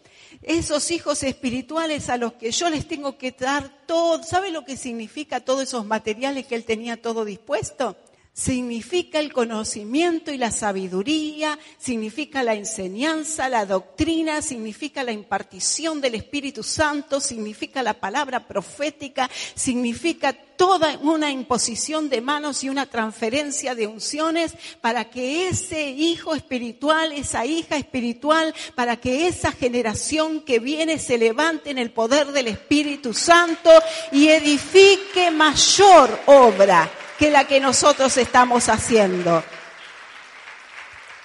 Esos 0.43 0.91
hijos 0.91 1.23
espirituales 1.23 2.09
a 2.09 2.17
los 2.17 2.35
que 2.35 2.53
yo 2.53 2.71
les 2.71 2.87
tengo 2.87 3.19
que 3.19 3.33
dar 3.33 3.87
todo, 3.87 4.23
¿sabe 4.23 4.51
lo 4.51 4.65
que 4.65 4.77
significa 4.77 5.41
todos 5.41 5.65
esos 5.65 5.85
materiales 5.85 6.47
que 6.47 6.55
él 6.55 6.65
tenía 6.65 7.03
todo 7.03 7.25
dispuesto? 7.25 7.97
Significa 8.41 9.21
el 9.21 9.35
conocimiento 9.35 10.33
y 10.33 10.39
la 10.39 10.51
sabiduría, 10.51 11.59
significa 11.77 12.43
la 12.43 12.55
enseñanza, 12.55 13.51
la 13.51 13.67
doctrina, 13.67 14.41
significa 14.41 15.05
la 15.05 15.13
impartición 15.13 16.01
del 16.01 16.15
Espíritu 16.15 16.63
Santo, 16.63 17.21
significa 17.21 17.83
la 17.83 17.93
palabra 17.93 18.49
profética, 18.49 19.29
significa 19.55 20.33
toda 20.33 20.99
una 21.03 21.31
imposición 21.31 22.09
de 22.09 22.23
manos 22.23 22.65
y 22.65 22.71
una 22.71 22.87
transferencia 22.87 23.75
de 23.75 23.87
unciones 23.87 24.55
para 24.81 25.11
que 25.11 25.49
ese 25.49 25.91
hijo 25.91 26.35
espiritual, 26.35 27.13
esa 27.13 27.45
hija 27.45 27.77
espiritual, 27.77 28.55
para 28.75 28.97
que 28.97 29.27
esa 29.27 29.53
generación 29.53 30.41
que 30.41 30.61
viene 30.61 30.99
se 30.99 31.19
levante 31.19 31.69
en 31.69 31.77
el 31.77 31.91
poder 31.91 32.29
del 32.33 32.49
Espíritu 32.49 33.13
Santo 33.13 33.71
y 34.13 34.29
edifique 34.29 35.31
mayor 35.31 36.19
obra 36.25 36.91
que 37.21 37.31
la 37.31 37.47
que 37.47 37.61
nosotros 37.61 38.17
estamos 38.17 38.71
haciendo. 38.71 39.45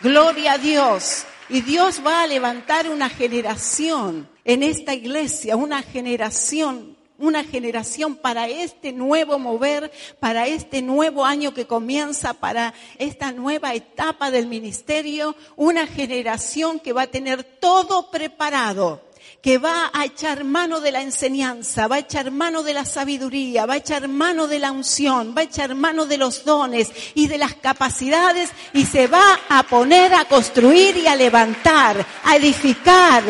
Gloria 0.01 0.51
a 0.51 0.57
Dios. 0.57 1.23
Y 1.47 1.61
Dios 1.61 2.01
va 2.05 2.23
a 2.23 2.27
levantar 2.27 2.89
una 2.89 3.07
generación 3.07 4.27
en 4.43 4.61
esta 4.61 4.93
iglesia, 4.93 5.55
una 5.55 5.81
generación, 5.83 6.97
una 7.17 7.45
generación 7.45 8.17
para 8.17 8.49
este 8.49 8.91
nuevo 8.91 9.39
mover, 9.39 9.89
para 10.19 10.47
este 10.47 10.81
nuevo 10.81 11.23
año 11.23 11.53
que 11.53 11.65
comienza, 11.65 12.33
para 12.33 12.73
esta 12.97 13.31
nueva 13.31 13.73
etapa 13.73 14.31
del 14.31 14.47
ministerio, 14.47 15.33
una 15.55 15.87
generación 15.87 16.81
que 16.81 16.91
va 16.91 17.03
a 17.03 17.07
tener 17.07 17.41
todo 17.45 18.11
preparado 18.11 19.04
que 19.45 19.59
va 19.59 19.91
a 19.93 20.05
echar 20.05 20.43
mano 20.43 20.81
de 20.81 20.91
la 20.91 21.03
enseñanza, 21.03 21.87
va 21.87 21.97
a 21.97 21.99
echar 21.99 22.31
mano 22.31 22.63
de 22.63 22.73
la 22.73 22.83
sabiduría, 22.83 23.67
va 23.67 23.75
a 23.75 23.77
echar 23.77 24.07
mano 24.07 24.47
de 24.47 24.57
la 24.57 24.71
unción, 24.71 25.35
va 25.37 25.41
a 25.41 25.43
echar 25.43 25.75
mano 25.75 26.07
de 26.07 26.17
los 26.17 26.43
dones 26.43 26.91
y 27.13 27.27
de 27.27 27.37
las 27.37 27.53
capacidades 27.53 28.49
y 28.73 28.87
se 28.87 29.05
va 29.05 29.39
a 29.47 29.61
poner 29.61 30.15
a 30.15 30.25
construir 30.25 30.97
y 30.97 31.05
a 31.05 31.15
levantar, 31.15 32.03
a 32.23 32.35
edificar. 32.37 33.23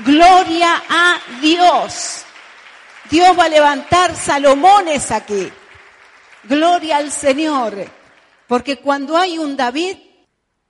Gloria 0.00 0.82
a 0.86 1.18
Dios. 1.40 2.26
Dios 3.10 3.38
va 3.38 3.44
a 3.44 3.48
levantar 3.48 4.14
Salomones 4.14 5.10
aquí. 5.10 5.50
Gloria 6.44 6.98
al 6.98 7.10
Señor. 7.10 7.90
Porque 8.46 8.76
cuando 8.76 9.16
hay 9.16 9.38
un 9.38 9.56
David, 9.56 9.96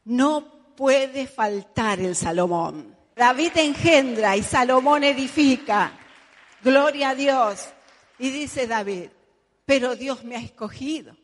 no 0.05 0.77
puede 0.77 1.27
faltar 1.27 1.99
el 1.99 2.15
Salomón. 2.15 3.00
David 3.21 3.53
engendra 3.57 4.35
y 4.35 4.43
Salomón 4.43 5.05
edifica. 5.05 5.93
Gloria 6.65 7.11
a 7.11 7.15
Dios. 7.15 7.69
Y 8.19 8.31
dice 8.31 8.67
David, 8.67 9.11
pero 9.67 9.95
Dios 9.95 10.25
me 10.25 10.37
ha 10.37 10.41
escogido. 10.41 11.15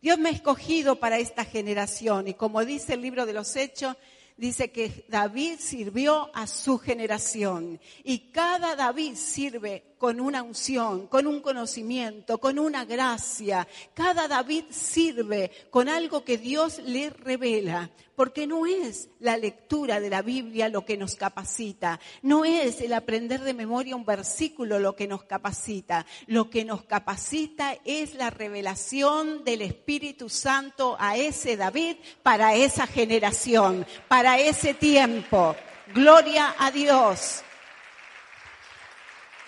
Dios 0.00 0.18
me 0.18 0.30
ha 0.30 0.32
escogido 0.32 0.96
para 0.96 1.18
esta 1.18 1.44
generación. 1.44 2.26
Y 2.26 2.32
como 2.32 2.64
dice 2.64 2.94
el 2.94 3.02
libro 3.02 3.26
de 3.26 3.34
los 3.34 3.54
Hechos, 3.54 3.98
dice 4.38 4.72
que 4.72 5.04
David 5.08 5.58
sirvió 5.58 6.30
a 6.32 6.46
su 6.46 6.78
generación. 6.78 7.78
Y 8.02 8.30
cada 8.30 8.74
David 8.74 9.16
sirve 9.16 9.91
con 10.02 10.18
una 10.18 10.42
unción, 10.42 11.06
con 11.06 11.28
un 11.28 11.40
conocimiento, 11.40 12.38
con 12.38 12.58
una 12.58 12.84
gracia. 12.84 13.68
Cada 13.94 14.26
David 14.26 14.64
sirve 14.70 15.52
con 15.70 15.88
algo 15.88 16.24
que 16.24 16.38
Dios 16.38 16.80
le 16.84 17.10
revela, 17.10 17.88
porque 18.16 18.48
no 18.48 18.66
es 18.66 19.10
la 19.20 19.36
lectura 19.36 20.00
de 20.00 20.10
la 20.10 20.20
Biblia 20.20 20.68
lo 20.68 20.84
que 20.84 20.96
nos 20.96 21.14
capacita, 21.14 22.00
no 22.20 22.44
es 22.44 22.80
el 22.80 22.94
aprender 22.94 23.42
de 23.42 23.54
memoria 23.54 23.94
un 23.94 24.04
versículo 24.04 24.80
lo 24.80 24.96
que 24.96 25.06
nos 25.06 25.22
capacita, 25.22 26.04
lo 26.26 26.50
que 26.50 26.64
nos 26.64 26.82
capacita 26.82 27.78
es 27.84 28.16
la 28.16 28.30
revelación 28.30 29.44
del 29.44 29.62
Espíritu 29.62 30.28
Santo 30.28 30.96
a 30.98 31.16
ese 31.16 31.56
David 31.56 31.94
para 32.24 32.56
esa 32.56 32.88
generación, 32.88 33.86
para 34.08 34.40
ese 34.40 34.74
tiempo. 34.74 35.54
Gloria 35.94 36.56
a 36.58 36.72
Dios. 36.72 37.44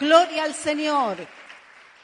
Gloria 0.05 0.45
al 0.45 0.55
Señor. 0.55 1.17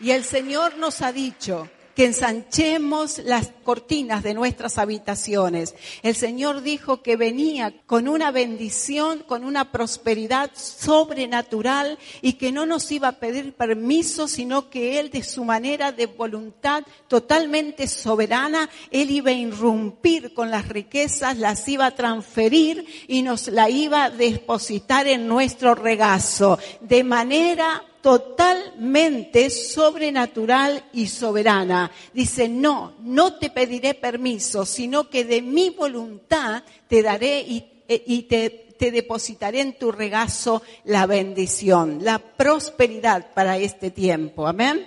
Y 0.00 0.12
el 0.12 0.24
Señor 0.24 0.78
nos 0.78 1.02
ha 1.02 1.12
dicho, 1.12 1.68
que 1.94 2.06
ensanchemos 2.06 3.18
las 3.18 3.48
cortinas 3.62 4.22
de 4.22 4.32
nuestras 4.32 4.78
habitaciones. 4.78 5.74
El 6.02 6.14
Señor 6.14 6.62
dijo 6.62 7.02
que 7.02 7.16
venía 7.16 7.74
con 7.84 8.08
una 8.08 8.30
bendición, 8.30 9.18
con 9.26 9.44
una 9.44 9.70
prosperidad 9.70 10.50
sobrenatural 10.54 11.98
y 12.22 12.34
que 12.34 12.52
no 12.52 12.64
nos 12.64 12.90
iba 12.90 13.08
a 13.08 13.18
pedir 13.20 13.52
permiso, 13.52 14.28
sino 14.28 14.70
que 14.70 14.98
Él 14.98 15.10
de 15.10 15.22
su 15.22 15.44
manera 15.44 15.92
de 15.92 16.06
voluntad 16.06 16.84
totalmente 17.08 17.86
soberana, 17.88 18.70
Él 18.90 19.10
iba 19.10 19.30
a 19.30 19.34
irrumpir 19.34 20.32
con 20.32 20.50
las 20.50 20.68
riquezas, 20.68 21.36
las 21.36 21.68
iba 21.68 21.86
a 21.86 21.94
transferir 21.94 22.86
y 23.08 23.22
nos 23.22 23.48
la 23.48 23.68
iba 23.68 24.04
a 24.04 24.10
depositar 24.10 25.06
en 25.06 25.26
nuestro 25.26 25.74
regazo 25.74 26.58
de 26.80 27.04
manera 27.04 27.84
totalmente 28.00 29.50
sobrenatural 29.50 30.82
y 30.92 31.06
soberana. 31.06 31.90
Dice, 32.12 32.48
no, 32.48 32.94
no 33.00 33.34
te 33.34 33.50
pediré 33.50 33.94
permiso, 33.94 34.64
sino 34.64 35.08
que 35.08 35.24
de 35.24 35.42
mi 35.42 35.70
voluntad 35.70 36.64
te 36.88 37.02
daré 37.02 37.40
y, 37.40 37.64
e, 37.88 38.22
te, 38.22 38.50
te 38.78 38.90
depositaré 38.90 39.60
en 39.60 39.78
tu 39.78 39.92
regazo 39.92 40.62
la 40.84 41.06
bendición, 41.06 41.98
la 42.02 42.18
prosperidad 42.18 43.32
para 43.34 43.58
este 43.58 43.90
tiempo. 43.90 44.46
Amén. 44.46 44.86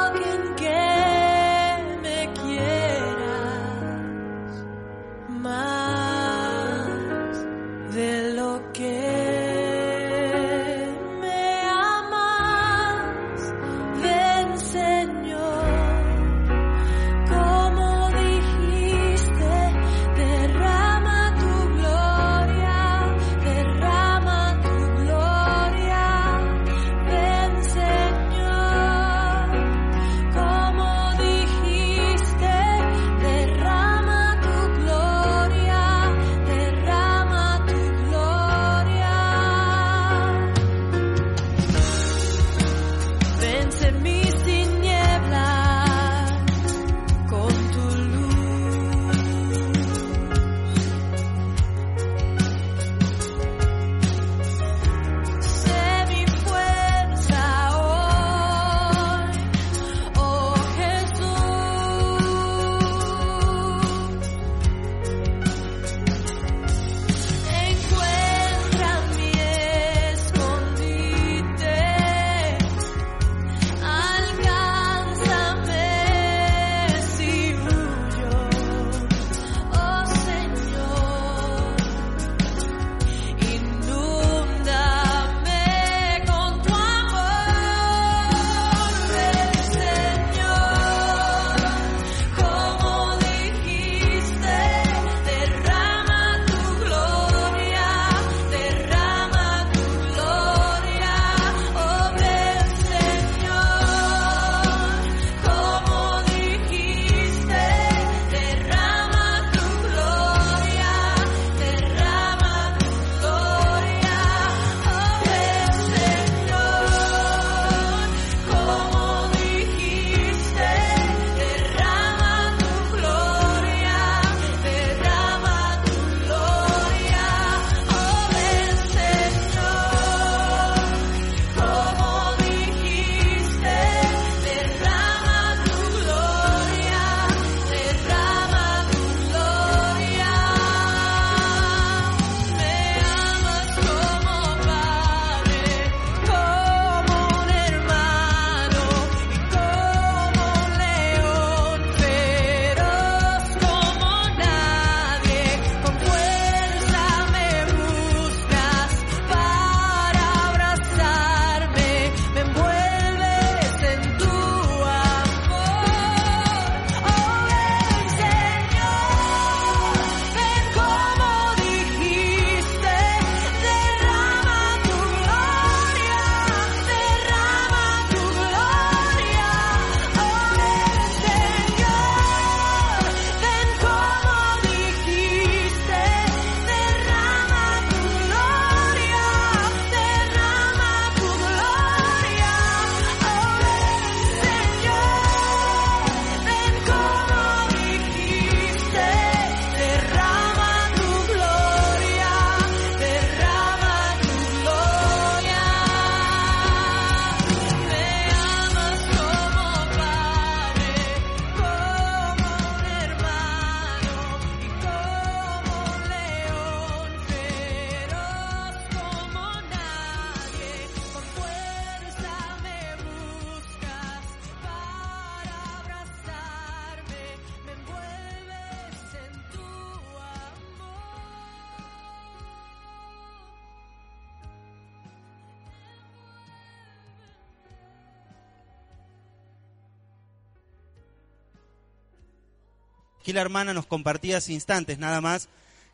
Aquí 243.30 243.34
la 243.36 243.42
hermana 243.42 243.76
nos 243.76 243.86
compartía 243.86 244.38
hace 244.38 244.54
instantes 244.54 244.98
nada 244.98 245.22
más 245.22 245.50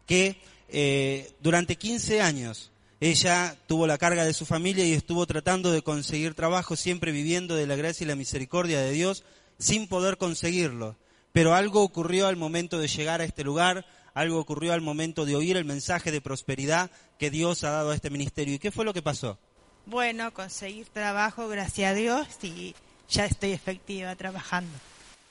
que 0.06 0.40
eh, 0.70 1.34
durante 1.42 1.76
15 1.76 2.22
años 2.22 2.72
ella 3.02 3.58
tuvo 3.68 3.88
la 3.88 3.98
carga 3.98 4.24
de 4.24 4.34
su 4.34 4.46
familia 4.46 4.86
y 4.86 4.94
estuvo 4.94 5.26
tratando 5.26 5.74
de 5.74 5.82
conseguir 5.82 6.34
trabajo, 6.34 6.78
siempre 6.78 7.12
viviendo 7.12 7.58
de 7.58 7.68
la 7.68 7.76
gracia 7.76 8.06
y 8.06 8.08
la 8.08 8.16
misericordia 8.16 8.80
de 8.80 8.92
Dios, 8.92 9.26
sin 9.60 9.90
poder 9.90 10.16
conseguirlo. 10.16 10.96
Pero 11.34 11.56
algo 11.56 11.84
ocurrió 11.84 12.28
al 12.28 12.38
momento 12.38 12.80
de 12.80 12.88
llegar 12.88 13.20
a 13.20 13.26
este 13.26 13.44
lugar, 13.44 13.86
algo 14.14 14.40
ocurrió 14.40 14.72
al 14.72 14.80
momento 14.80 15.26
de 15.26 15.36
oír 15.36 15.58
el 15.58 15.66
mensaje 15.66 16.14
de 16.14 16.22
prosperidad 16.22 16.90
que 17.20 17.32
Dios 17.32 17.66
ha 17.66 17.72
dado 17.72 17.92
a 17.92 17.96
este 17.96 18.10
ministerio. 18.10 18.56
¿Y 18.56 18.60
qué 18.60 18.72
fue 18.72 18.86
lo 18.86 18.94
que 18.94 19.02
pasó? 19.02 19.38
Bueno, 19.86 20.34
conseguir 20.34 20.88
trabajo, 20.88 21.50
gracias 21.50 21.92
a 21.92 21.96
Dios, 21.96 22.28
y 22.44 22.74
ya 23.10 23.26
estoy 23.26 23.52
efectiva 23.52 24.16
trabajando. 24.16 24.72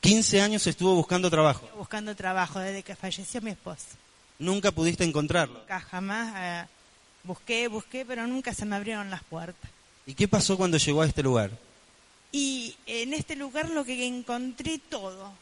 15 0.05 0.43
años 0.43 0.67
estuvo 0.67 0.95
buscando 0.95 1.31
trabajo. 1.31 1.67
buscando 1.79 2.15
trabajo 2.15 2.59
desde 2.59 2.83
que 2.83 2.95
falleció 2.95 3.41
mi 3.41 3.53
esposo. 3.53 3.87
Nunca 4.39 4.71
pudiste 4.71 5.03
encontrarlo. 5.03 5.61
Nunca 5.61 5.81
jamás 5.81 6.35
eh, 6.37 6.69
busqué, 7.23 7.69
busqué, 7.69 8.05
pero 8.05 8.27
nunca 8.27 8.53
se 8.53 8.67
me 8.67 8.77
abrieron 8.77 9.09
las 9.09 9.23
puertas. 9.25 9.71
¿Y 10.05 10.13
qué 10.13 10.29
pasó 10.29 10.59
cuando 10.59 10.77
llegó 10.77 11.01
a 11.01 11.07
este 11.07 11.23
lugar? 11.23 11.51
Y 12.33 12.77
en 12.85 13.15
este 13.15 13.35
lugar 13.35 13.71
lo 13.71 13.83
que 13.83 14.07
encontré 14.07 14.79
todo. 14.91 15.33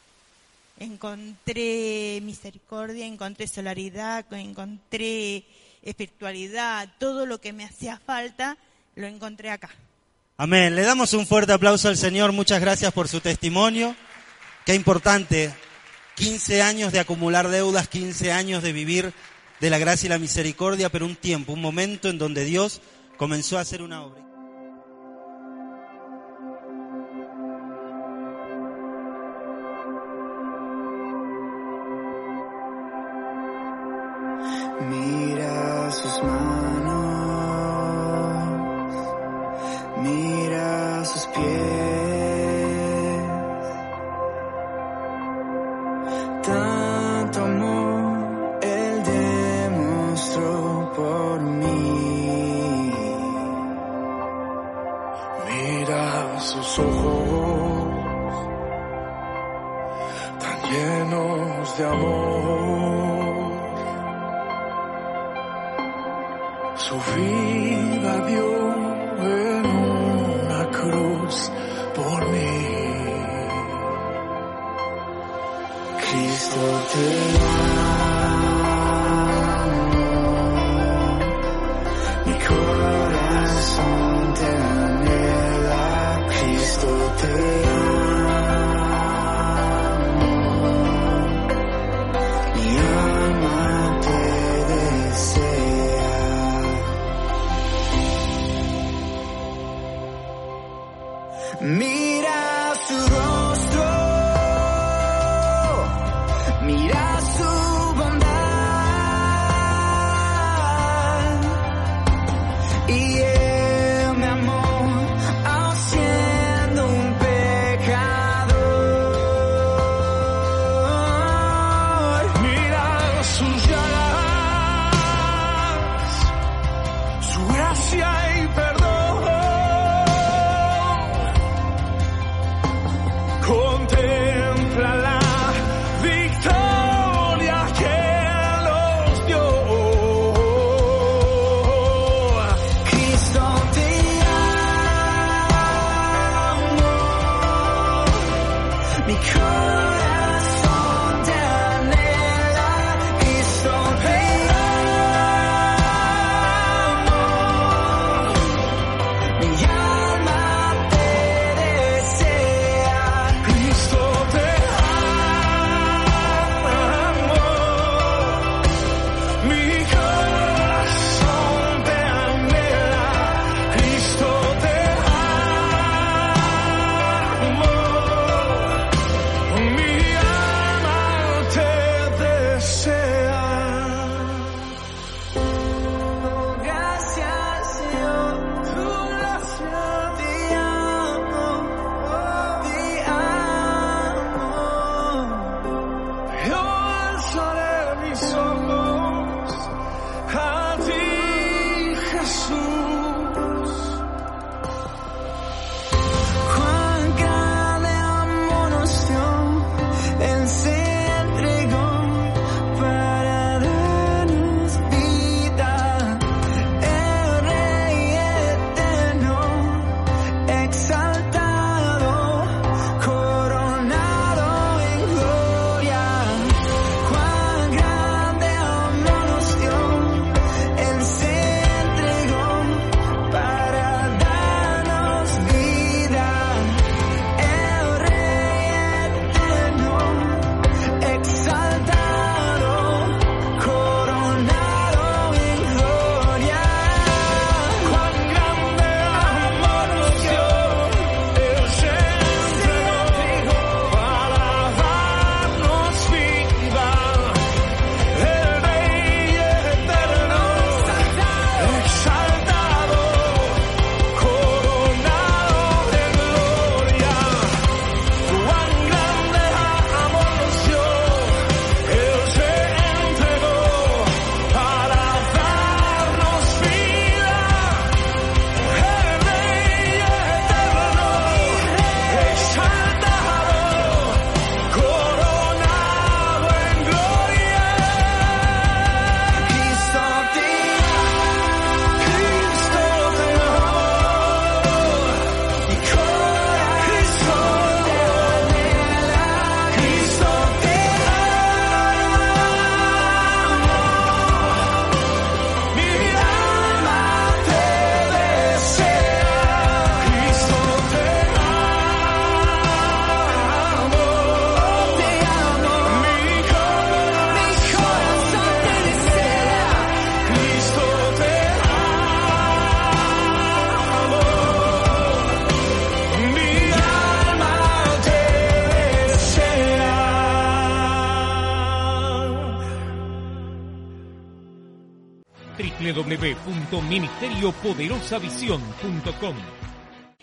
Encontré 0.79 2.21
misericordia, 2.23 3.05
encontré 3.05 3.49
solaridad, 3.49 4.25
encontré 4.33 5.43
espiritualidad, 5.83 6.89
todo 7.01 7.27
lo 7.27 7.41
que 7.41 7.53
me 7.53 7.65
hacía 7.65 7.99
falta 7.99 8.57
lo 8.95 9.09
encontré 9.09 9.51
acá. 9.51 9.71
Amén. 10.37 10.77
Le 10.77 10.83
damos 10.83 11.15
un 11.15 11.27
fuerte 11.27 11.53
aplauso 11.53 11.89
al 11.89 11.97
Señor. 11.97 12.31
Muchas 12.31 12.61
gracias 12.61 12.93
por 12.93 13.09
su 13.09 13.21
testimonio. 13.21 13.97
Qué 14.65 14.75
importante. 14.75 15.53
15 16.17 16.63
años 16.63 16.93
de 16.93 17.01
acumular 17.01 17.49
deudas, 17.49 17.89
15 17.89 18.33
años 18.33 18.63
de 18.63 18.73
vivir 18.73 19.13
de 19.61 19.71
la 19.71 19.79
gracia 19.79 20.07
y 20.07 20.11
la 20.11 20.19
misericordia, 20.19 20.89
pero 20.91 21.07
un 21.07 21.17
tiempo, 21.17 21.53
un 21.53 21.61
momento 21.61 22.09
en 22.09 22.19
donde 22.19 22.45
Dios 22.45 22.81
comenzó 23.17 23.59
a 23.59 23.63
hacer 23.63 23.83
una 23.83 24.03
obra. 24.03 24.32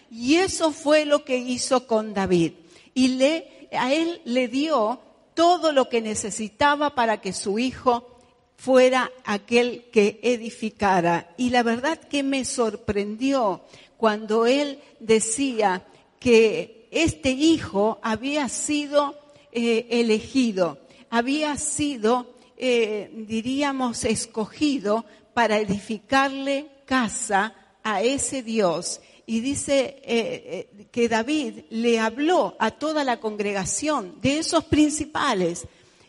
Y 0.10 0.36
eso 0.36 0.72
fue 0.72 1.06
lo 1.06 1.24
que 1.24 1.38
hizo 1.38 1.86
con 1.86 2.14
David. 2.14 2.54
Y 2.94 3.10
le, 3.10 3.70
a 3.72 3.94
él 3.94 4.22
le 4.26 4.48
dio 4.48 5.00
todo 5.36 5.72
lo 5.72 5.90
que 5.90 6.02
necesitaba 6.02 6.96
para 6.96 7.22
que 7.22 7.34
su 7.34 7.60
hijo 7.60 8.20
fuera 8.58 9.12
aquel 9.24 9.86
que 9.92 10.20
edificara. 10.24 11.34
Y 11.38 11.52
la 11.52 11.64
verdad 11.64 12.00
que 12.00 12.24
me 12.24 12.44
sorprendió 12.44 13.62
cuando 13.98 14.46
él 14.46 14.80
decía 15.00 15.86
que 16.20 16.88
este 16.92 17.32
hijo 17.32 18.00
había 18.02 18.50
sido 18.50 19.16
eh, 19.52 19.88
elegido, 19.92 20.80
había 21.10 21.56
sido, 21.58 22.36
eh, 22.58 23.10
diríamos, 23.14 24.04
escogido 24.04 25.06
para 25.40 25.58
edificarle 25.58 26.68
casa 26.84 27.56
a 27.82 28.02
ese 28.02 28.44
Dios. 28.44 29.00
Y 29.26 29.40
dice 29.40 30.02
eh, 30.04 30.68
eh, 30.76 30.88
que 30.92 31.08
David 31.08 31.62
le 31.70 31.98
habló 31.98 32.58
a 32.60 32.72
toda 32.72 33.06
la 33.06 33.22
congregación 33.22 34.20
de 34.20 34.40
esos 34.40 34.66
principales. 34.66 35.66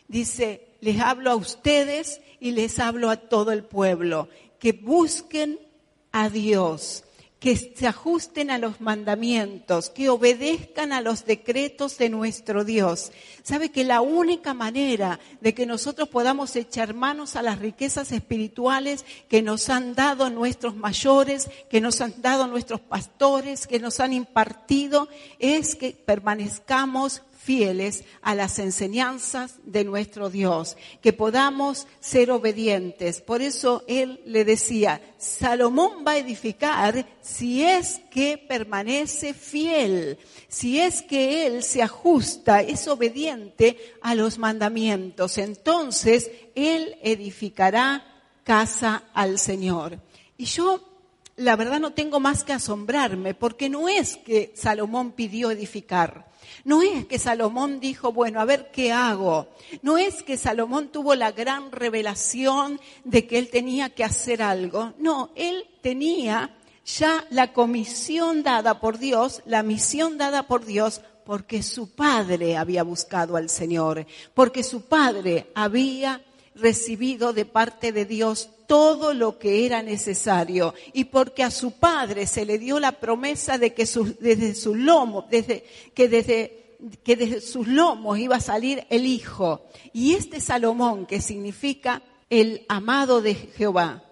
Dice, 0.09 0.67
les 0.81 0.99
hablo 0.99 1.31
a 1.31 1.37
ustedes 1.37 2.19
y 2.41 2.51
les 2.51 2.77
hablo 2.79 3.09
a 3.09 3.15
todo 3.15 3.53
el 3.53 3.63
pueblo, 3.63 4.27
que 4.59 4.73
busquen 4.73 5.57
a 6.11 6.27
Dios, 6.27 7.05
que 7.41 7.57
se 7.57 7.87
ajusten 7.87 8.51
a 8.51 8.59
los 8.59 8.81
mandamientos, 8.81 9.89
que 9.89 10.09
obedezcan 10.09 10.93
a 10.93 11.01
los 11.01 11.25
decretos 11.25 11.97
de 11.97 12.07
nuestro 12.07 12.63
Dios. 12.63 13.11
Sabe 13.41 13.69
que 13.69 13.83
la 13.83 13.99
única 13.99 14.53
manera 14.53 15.19
de 15.41 15.55
que 15.55 15.65
nosotros 15.65 16.07
podamos 16.07 16.55
echar 16.55 16.93
manos 16.93 17.35
a 17.35 17.41
las 17.41 17.57
riquezas 17.57 18.11
espirituales 18.11 19.05
que 19.27 19.41
nos 19.41 19.69
han 19.71 19.95
dado 19.95 20.29
nuestros 20.29 20.75
mayores, 20.75 21.49
que 21.67 21.81
nos 21.81 21.99
han 21.99 22.13
dado 22.21 22.45
nuestros 22.45 22.79
pastores, 22.79 23.65
que 23.65 23.79
nos 23.79 23.99
han 23.99 24.13
impartido, 24.13 25.09
es 25.39 25.75
que 25.75 25.93
permanezcamos 25.93 27.23
fieles 27.43 28.03
a 28.21 28.35
las 28.35 28.59
enseñanzas 28.59 29.55
de 29.63 29.83
nuestro 29.83 30.29
Dios, 30.29 30.77
que 31.01 31.11
podamos 31.11 31.87
ser 31.99 32.29
obedientes. 32.29 33.21
Por 33.21 33.41
eso 33.41 33.83
él 33.87 34.21
le 34.25 34.45
decía, 34.45 35.01
Salomón 35.17 36.03
va 36.05 36.11
a 36.11 36.17
edificar 36.19 37.07
si 37.21 37.63
es 37.63 37.99
que 38.11 38.37
permanece 38.37 39.33
fiel, 39.33 40.19
si 40.47 40.79
es 40.79 41.01
que 41.01 41.47
él 41.47 41.63
se 41.63 41.81
ajusta, 41.81 42.61
es 42.61 42.87
obediente 42.87 43.77
a 44.01 44.13
los 44.13 44.37
mandamientos. 44.37 45.39
Entonces 45.39 46.29
él 46.53 46.95
edificará 47.01 48.05
casa 48.43 49.05
al 49.13 49.39
Señor. 49.39 49.99
Y 50.37 50.45
yo 50.45 50.79
la 51.37 51.55
verdad 51.55 51.79
no 51.79 51.93
tengo 51.93 52.19
más 52.19 52.43
que 52.43 52.53
asombrarme, 52.53 53.33
porque 53.33 53.67
no 53.67 53.89
es 53.89 54.17
que 54.17 54.53
Salomón 54.55 55.13
pidió 55.13 55.49
edificar. 55.49 56.30
No 56.63 56.81
es 56.81 57.05
que 57.05 57.19
Salomón 57.19 57.79
dijo, 57.79 58.11
bueno, 58.11 58.39
a 58.39 58.45
ver 58.45 58.71
qué 58.71 58.91
hago. 58.91 59.47
No 59.81 59.97
es 59.97 60.23
que 60.23 60.37
Salomón 60.37 60.89
tuvo 60.89 61.15
la 61.15 61.31
gran 61.31 61.71
revelación 61.71 62.79
de 63.03 63.27
que 63.27 63.39
él 63.39 63.49
tenía 63.49 63.89
que 63.89 64.03
hacer 64.03 64.41
algo. 64.41 64.93
No, 64.97 65.31
él 65.35 65.67
tenía 65.81 66.55
ya 66.85 67.25
la 67.29 67.53
comisión 67.53 68.43
dada 68.43 68.79
por 68.79 68.97
Dios, 68.97 69.41
la 69.45 69.63
misión 69.63 70.17
dada 70.17 70.43
por 70.43 70.65
Dios, 70.65 71.01
porque 71.25 71.63
su 71.63 71.89
padre 71.91 72.57
había 72.57 72.83
buscado 72.83 73.37
al 73.37 73.49
Señor, 73.49 74.05
porque 74.33 74.63
su 74.63 74.81
padre 74.81 75.51
había 75.55 76.21
recibido 76.55 77.33
de 77.33 77.45
parte 77.45 77.91
de 77.91 78.05
Dios 78.05 78.49
todo 78.67 79.13
lo 79.13 79.37
que 79.37 79.65
era 79.65 79.83
necesario 79.83 80.73
y 80.93 81.05
porque 81.05 81.43
a 81.43 81.51
su 81.51 81.73
padre 81.73 82.27
se 82.27 82.45
le 82.45 82.57
dio 82.57 82.79
la 82.79 82.93
promesa 82.93 83.57
de 83.57 83.73
que 83.73 83.85
desde 84.19 84.53
desde, 85.29 85.65
que 85.93 86.07
desde 86.07 86.61
que 87.03 87.41
sus 87.41 87.67
lomos 87.67 88.17
iba 88.17 88.37
a 88.37 88.41
salir 88.41 88.85
el 88.89 89.05
hijo. 89.05 89.65
Y 89.93 90.13
este 90.13 90.39
Salomón, 90.39 91.05
que 91.05 91.21
significa 91.21 92.01
el 92.29 92.65
amado 92.69 93.21
de 93.21 93.35
Jehová, 93.35 94.03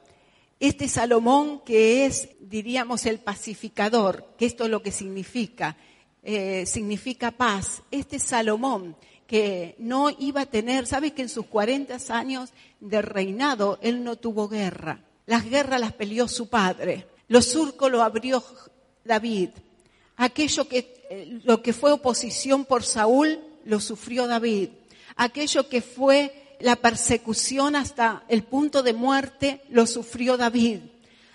este 0.60 0.88
Salomón 0.88 1.62
que 1.66 2.06
es, 2.06 2.30
diríamos, 2.42 3.06
el 3.06 3.20
pacificador, 3.20 4.34
que 4.38 4.46
esto 4.46 4.66
es 4.66 4.70
lo 4.70 4.84
que 4.84 4.92
significa, 4.92 5.78
eh, 6.22 6.66
significa 6.66 7.32
paz. 7.32 7.82
Este 7.92 8.20
Salomón 8.20 8.96
que 9.30 9.76
no 9.78 10.10
iba 10.10 10.42
a 10.42 10.46
tener, 10.48 10.88
¿sabes 10.88 11.12
que 11.12 11.22
en 11.22 11.30
sus 11.30 11.46
40 11.46 11.98
años 12.10 12.50
de 12.80 13.04
reinado 13.04 13.78
él 13.84 14.04
no 14.04 14.16
tuvo 14.16 14.50
guerra? 14.50 15.04
Las 15.28 15.48
guerras 15.48 15.80
las 15.80 15.94
peleó 15.94 16.28
su 16.28 16.50
padre. 16.50 17.06
Los 17.28 17.46
surcos 17.46 17.92
lo 17.92 18.02
abrió 18.02 18.44
David. 19.06 19.50
Aquello 20.18 20.68
que, 20.68 21.06
eh, 21.12 21.40
lo 21.44 21.62
que 21.62 21.74
fue 21.74 21.92
oposición 21.92 22.66
por 22.66 22.84
Saúl, 22.84 23.40
lo 23.66 23.80
sufrió 23.80 24.26
David. 24.26 24.70
Aquello 25.16 25.70
que 25.70 25.84
fue 25.84 26.58
la 26.60 26.76
persecución 26.76 27.76
hasta 27.76 28.24
el 28.30 28.42
punto 28.42 28.82
de 28.82 28.94
muerte, 28.94 29.62
lo 29.70 29.86
sufrió 29.86 30.38
David. 30.38 30.80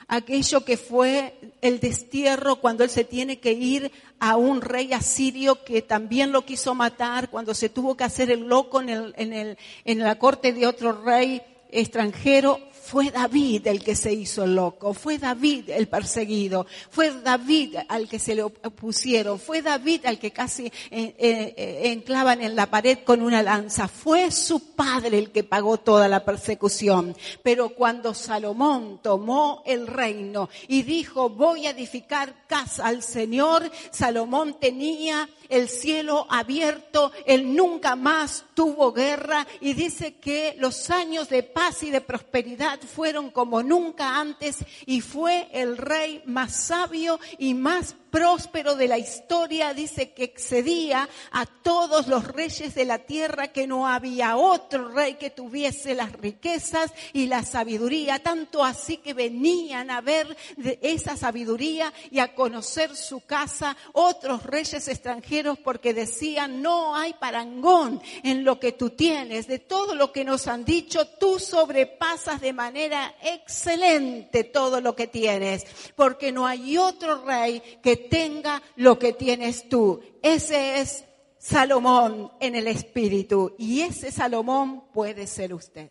Aquello 0.08 0.64
que 0.64 0.76
fue 0.76 1.34
el 1.60 1.80
destierro 1.80 2.56
cuando 2.56 2.84
él 2.84 2.90
se 2.90 3.04
tiene 3.04 3.38
que 3.38 3.52
ir 3.52 3.90
a 4.18 4.36
un 4.36 4.60
rey 4.60 4.92
asirio 4.92 5.64
que 5.64 5.82
también 5.82 6.32
lo 6.32 6.44
quiso 6.44 6.74
matar, 6.74 7.30
cuando 7.30 7.54
se 7.54 7.68
tuvo 7.68 7.96
que 7.96 8.04
hacer 8.04 8.30
el 8.30 8.40
loco 8.40 8.80
en, 8.80 8.88
el, 8.88 9.14
en, 9.16 9.32
el, 9.32 9.58
en 9.84 9.98
la 10.00 10.18
corte 10.18 10.52
de 10.52 10.66
otro 10.66 10.92
rey 11.02 11.42
extranjero, 11.70 12.60
fue 12.84 13.10
David 13.10 13.66
el 13.66 13.82
que 13.82 13.96
se 13.96 14.12
hizo 14.12 14.46
loco, 14.46 14.92
fue 14.92 15.16
David 15.16 15.70
el 15.70 15.88
perseguido, 15.88 16.66
fue 16.90 17.10
David 17.22 17.76
al 17.88 18.08
que 18.08 18.18
se 18.18 18.34
le 18.34 18.42
opusieron, 18.42 19.40
fue 19.40 19.62
David 19.62 20.04
al 20.04 20.18
que 20.18 20.32
casi 20.32 20.66
eh, 20.90 21.14
eh, 21.18 21.80
enclavan 21.84 22.42
en 22.42 22.54
la 22.54 22.66
pared 22.70 22.98
con 23.02 23.22
una 23.22 23.42
lanza, 23.42 23.88
fue 23.88 24.30
su 24.30 24.74
padre 24.74 25.18
el 25.18 25.30
que 25.30 25.44
pagó 25.44 25.78
toda 25.78 26.08
la 26.08 26.26
persecución. 26.26 27.16
Pero 27.42 27.70
cuando 27.70 28.12
Salomón 28.12 29.00
tomó 29.02 29.62
el 29.64 29.86
reino 29.86 30.50
y 30.68 30.82
dijo, 30.82 31.30
voy 31.30 31.66
a 31.66 31.70
edificar 31.70 32.46
casa 32.46 32.86
al 32.86 33.02
Señor, 33.02 33.70
Salomón 33.92 34.58
tenía 34.60 35.26
el 35.48 35.68
cielo 35.68 36.26
abierto, 36.28 37.12
él 37.26 37.54
nunca 37.54 37.96
más 37.96 38.44
tuvo 38.54 38.92
guerra 38.92 39.46
y 39.60 39.72
dice 39.72 40.16
que 40.16 40.54
los 40.58 40.90
años 40.90 41.28
de 41.28 41.42
paz 41.42 41.82
y 41.82 41.90
de 41.90 42.00
prosperidad 42.00 42.73
fueron 42.82 43.30
como 43.30 43.62
nunca 43.62 44.18
antes 44.18 44.58
y 44.86 45.00
fue 45.00 45.48
el 45.52 45.76
rey 45.76 46.22
más 46.26 46.54
sabio 46.54 47.18
y 47.38 47.54
más 47.54 47.96
próspero 48.14 48.76
de 48.76 48.86
la 48.86 48.96
historia, 48.96 49.74
dice 49.74 50.12
que 50.12 50.22
excedía 50.22 51.08
a 51.32 51.46
todos 51.46 52.06
los 52.06 52.28
reyes 52.28 52.72
de 52.76 52.84
la 52.84 53.00
tierra, 53.00 53.48
que 53.48 53.66
no 53.66 53.88
había 53.88 54.36
otro 54.36 54.90
rey 54.90 55.14
que 55.14 55.30
tuviese 55.30 55.96
las 55.96 56.12
riquezas 56.12 56.92
y 57.12 57.26
la 57.26 57.42
sabiduría, 57.42 58.20
tanto 58.20 58.64
así 58.64 58.98
que 58.98 59.14
venían 59.14 59.90
a 59.90 60.00
ver 60.00 60.36
de 60.56 60.78
esa 60.80 61.16
sabiduría 61.16 61.92
y 62.12 62.20
a 62.20 62.36
conocer 62.36 62.94
su 62.94 63.18
casa 63.18 63.76
otros 63.94 64.44
reyes 64.44 64.86
extranjeros 64.86 65.58
porque 65.58 65.92
decían, 65.92 66.62
no 66.62 66.94
hay 66.94 67.14
parangón 67.14 68.00
en 68.22 68.44
lo 68.44 68.60
que 68.60 68.70
tú 68.70 68.90
tienes, 68.90 69.48
de 69.48 69.58
todo 69.58 69.96
lo 69.96 70.12
que 70.12 70.24
nos 70.24 70.46
han 70.46 70.64
dicho, 70.64 71.04
tú 71.04 71.40
sobrepasas 71.40 72.40
de 72.40 72.52
manera 72.52 73.12
excelente 73.24 74.44
todo 74.44 74.80
lo 74.80 74.94
que 74.94 75.08
tienes, 75.08 75.64
porque 75.96 76.30
no 76.30 76.46
hay 76.46 76.78
otro 76.78 77.24
rey 77.24 77.60
que 77.82 78.03
tenga 78.08 78.62
lo 78.76 78.98
que 78.98 79.12
tienes 79.12 79.68
tú. 79.68 80.02
Ese 80.22 80.80
es 80.80 81.04
Salomón 81.38 82.32
en 82.40 82.54
el 82.54 82.68
espíritu 82.68 83.54
y 83.58 83.82
ese 83.82 84.10
Salomón 84.10 84.84
puede 84.92 85.26
ser 85.26 85.52
usted. 85.52 85.90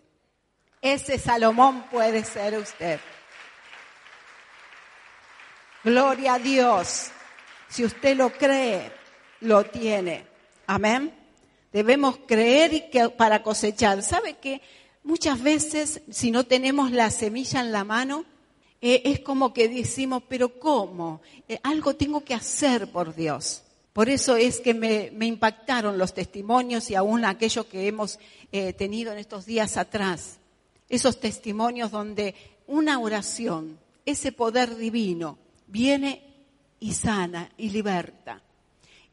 Ese 0.82 1.20
Salomón 1.20 1.86
puede 1.92 2.26
ser 2.26 2.58
usted. 2.58 3.00
Gloria 5.84 6.36
a 6.36 6.40
Dios. 6.40 7.12
Si 7.70 7.84
usted 7.84 8.16
lo 8.16 8.32
cree, 8.32 8.92
lo 9.42 9.64
tiene. 9.66 10.26
Amén. 10.66 11.14
Debemos 11.72 12.18
creer 12.28 12.74
y 12.74 12.90
que 12.90 13.10
para 13.10 13.44
cosechar. 13.44 14.02
¿Sabe 14.02 14.36
que 14.36 14.62
muchas 15.04 15.42
veces 15.42 16.02
si 16.10 16.32
no 16.32 16.46
tenemos 16.46 16.92
la 16.92 17.10
semilla 17.10 17.60
en 17.60 17.72
la 17.72 17.84
mano, 17.84 18.26
eh, 18.86 19.02
es 19.06 19.22
como 19.22 19.54
que 19.54 19.70
decimos, 19.70 20.24
pero 20.28 20.60
¿cómo? 20.60 21.22
Eh, 21.48 21.58
algo 21.64 21.96
tengo 21.96 22.26
que 22.26 22.34
hacer 22.34 22.92
por 22.92 23.16
Dios. 23.16 23.64
Por 23.94 24.10
eso 24.10 24.36
es 24.36 24.60
que 24.60 24.74
me, 24.74 25.10
impactaron 25.26 25.98
los 25.98 26.14
testimonios 26.14 26.92
y 26.92 26.96
aún 26.96 27.24
aquellos 27.24 27.66
que 27.68 27.88
hemos 27.88 28.20
eh, 28.52 28.74
tenido 28.74 29.14
en 29.14 29.20
estos 29.20 29.46
días 29.46 29.78
atrás. 29.78 30.38
Esos 30.90 31.22
testimonios 31.22 31.92
donde 31.92 32.36
una 32.68 33.00
oración, 33.00 33.80
ese 34.06 34.34
poder 34.34 34.76
divino, 34.76 35.38
viene 35.68 36.22
y 36.82 36.92
sana 36.92 37.54
y 37.58 37.70
liberta. 37.70 38.42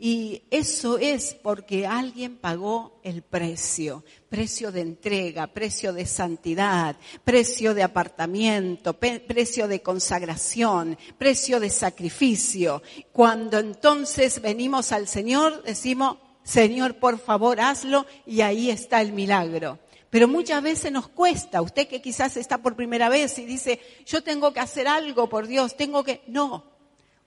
Y 0.02 0.44
eso 0.50 0.96
es 0.96 1.34
porque 1.34 1.86
alguien 1.86 2.38
pagó 2.38 2.98
el 3.04 3.20
precio, 3.20 4.02
precio 4.30 4.72
de 4.72 4.80
entrega, 4.80 5.48
precio 5.48 5.92
de 5.92 6.06
santidad, 6.06 6.96
precio 7.22 7.74
de 7.74 7.82
apartamiento, 7.82 8.94
precio 8.94 9.68
de 9.68 9.82
consagración, 9.82 10.96
precio 11.18 11.60
de 11.60 11.68
sacrificio. 11.68 12.82
Cuando 13.12 13.58
entonces 13.58 14.40
venimos 14.40 14.90
al 14.92 15.06
Señor, 15.06 15.62
decimos, 15.64 16.16
Señor, 16.44 16.94
por 16.94 17.18
favor, 17.18 17.60
hazlo 17.60 18.06
y 18.24 18.40
ahí 18.40 18.70
está 18.70 19.02
el 19.02 19.12
milagro. 19.12 19.80
Pero 20.08 20.26
muchas 20.28 20.62
veces 20.62 20.90
nos 20.90 21.08
cuesta, 21.08 21.60
usted 21.60 21.86
que 21.86 22.00
quizás 22.00 22.38
está 22.38 22.56
por 22.56 22.74
primera 22.74 23.10
vez 23.10 23.38
y 23.38 23.44
dice, 23.44 23.78
yo 24.06 24.22
tengo 24.22 24.54
que 24.54 24.60
hacer 24.60 24.88
algo 24.88 25.28
por 25.28 25.46
Dios, 25.46 25.76
tengo 25.76 26.02
que... 26.04 26.22
No, 26.26 26.64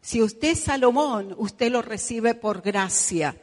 si 0.04 0.22
usted 0.22 0.50
es 0.50 0.60
Salomón, 0.60 1.34
usted 1.38 1.72
lo 1.72 1.82
recibe 1.82 2.36
por 2.36 2.62
gracia. 2.62 3.38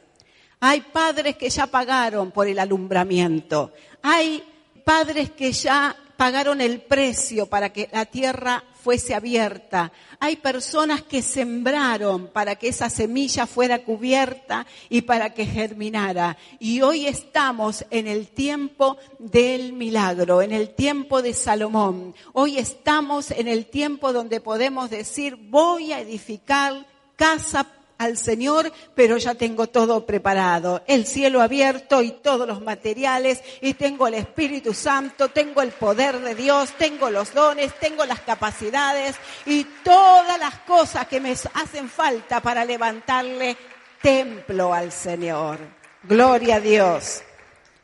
Hay 0.59 0.81
padres 0.81 1.35
que 1.35 1.49
ya 1.49 1.65
pagaron 1.65 2.29
por 2.29 2.47
el 2.47 2.59
alumbramiento. 2.59 3.73
Hay 4.03 4.43
padres 4.85 5.31
que 5.31 5.51
ya 5.53 5.95
pagaron 6.21 6.61
el 6.61 6.81
precio 6.81 7.47
para 7.47 7.73
que 7.73 7.89
la 7.91 8.05
tierra 8.05 8.63
fuese 8.83 9.15
abierta. 9.15 9.91
Hay 10.19 10.35
personas 10.35 11.01
que 11.01 11.23
sembraron 11.23 12.27
para 12.27 12.57
que 12.57 12.67
esa 12.67 12.91
semilla 12.91 13.47
fuera 13.47 13.79
cubierta 13.79 14.67
y 14.87 15.01
para 15.01 15.33
que 15.33 15.47
germinara. 15.47 16.37
Y 16.59 16.83
hoy 16.83 17.07
estamos 17.07 17.83
en 17.89 18.07
el 18.07 18.27
tiempo 18.27 18.97
del 19.17 19.73
milagro, 19.73 20.43
en 20.43 20.51
el 20.51 20.75
tiempo 20.75 21.23
de 21.23 21.33
Salomón. 21.33 22.13
Hoy 22.33 22.59
estamos 22.59 23.31
en 23.31 23.47
el 23.47 23.65
tiempo 23.65 24.13
donde 24.13 24.41
podemos 24.41 24.91
decir, 24.91 25.35
voy 25.49 25.91
a 25.91 26.01
edificar 26.01 26.85
casa 27.15 27.65
al 28.01 28.17
Señor, 28.17 28.71
pero 28.95 29.17
ya 29.17 29.35
tengo 29.35 29.67
todo 29.67 30.07
preparado. 30.07 30.81
El 30.87 31.05
cielo 31.05 31.39
abierto 31.39 32.01
y 32.01 32.11
todos 32.11 32.47
los 32.47 32.61
materiales, 32.61 33.43
y 33.61 33.75
tengo 33.75 34.07
el 34.07 34.15
Espíritu 34.15 34.73
Santo, 34.73 35.29
tengo 35.29 35.61
el 35.61 35.69
poder 35.69 36.19
de 36.19 36.33
Dios, 36.33 36.71
tengo 36.79 37.11
los 37.11 37.31
dones, 37.33 37.77
tengo 37.79 38.03
las 38.05 38.21
capacidades 38.21 39.15
y 39.45 39.65
todas 39.83 40.39
las 40.39 40.59
cosas 40.61 41.07
que 41.07 41.19
me 41.19 41.31
hacen 41.31 41.89
falta 41.89 42.41
para 42.41 42.65
levantarle 42.65 43.55
templo 44.01 44.73
al 44.73 44.91
Señor. 44.91 45.59
Gloria 46.03 46.55
a 46.55 46.59
Dios. 46.59 47.21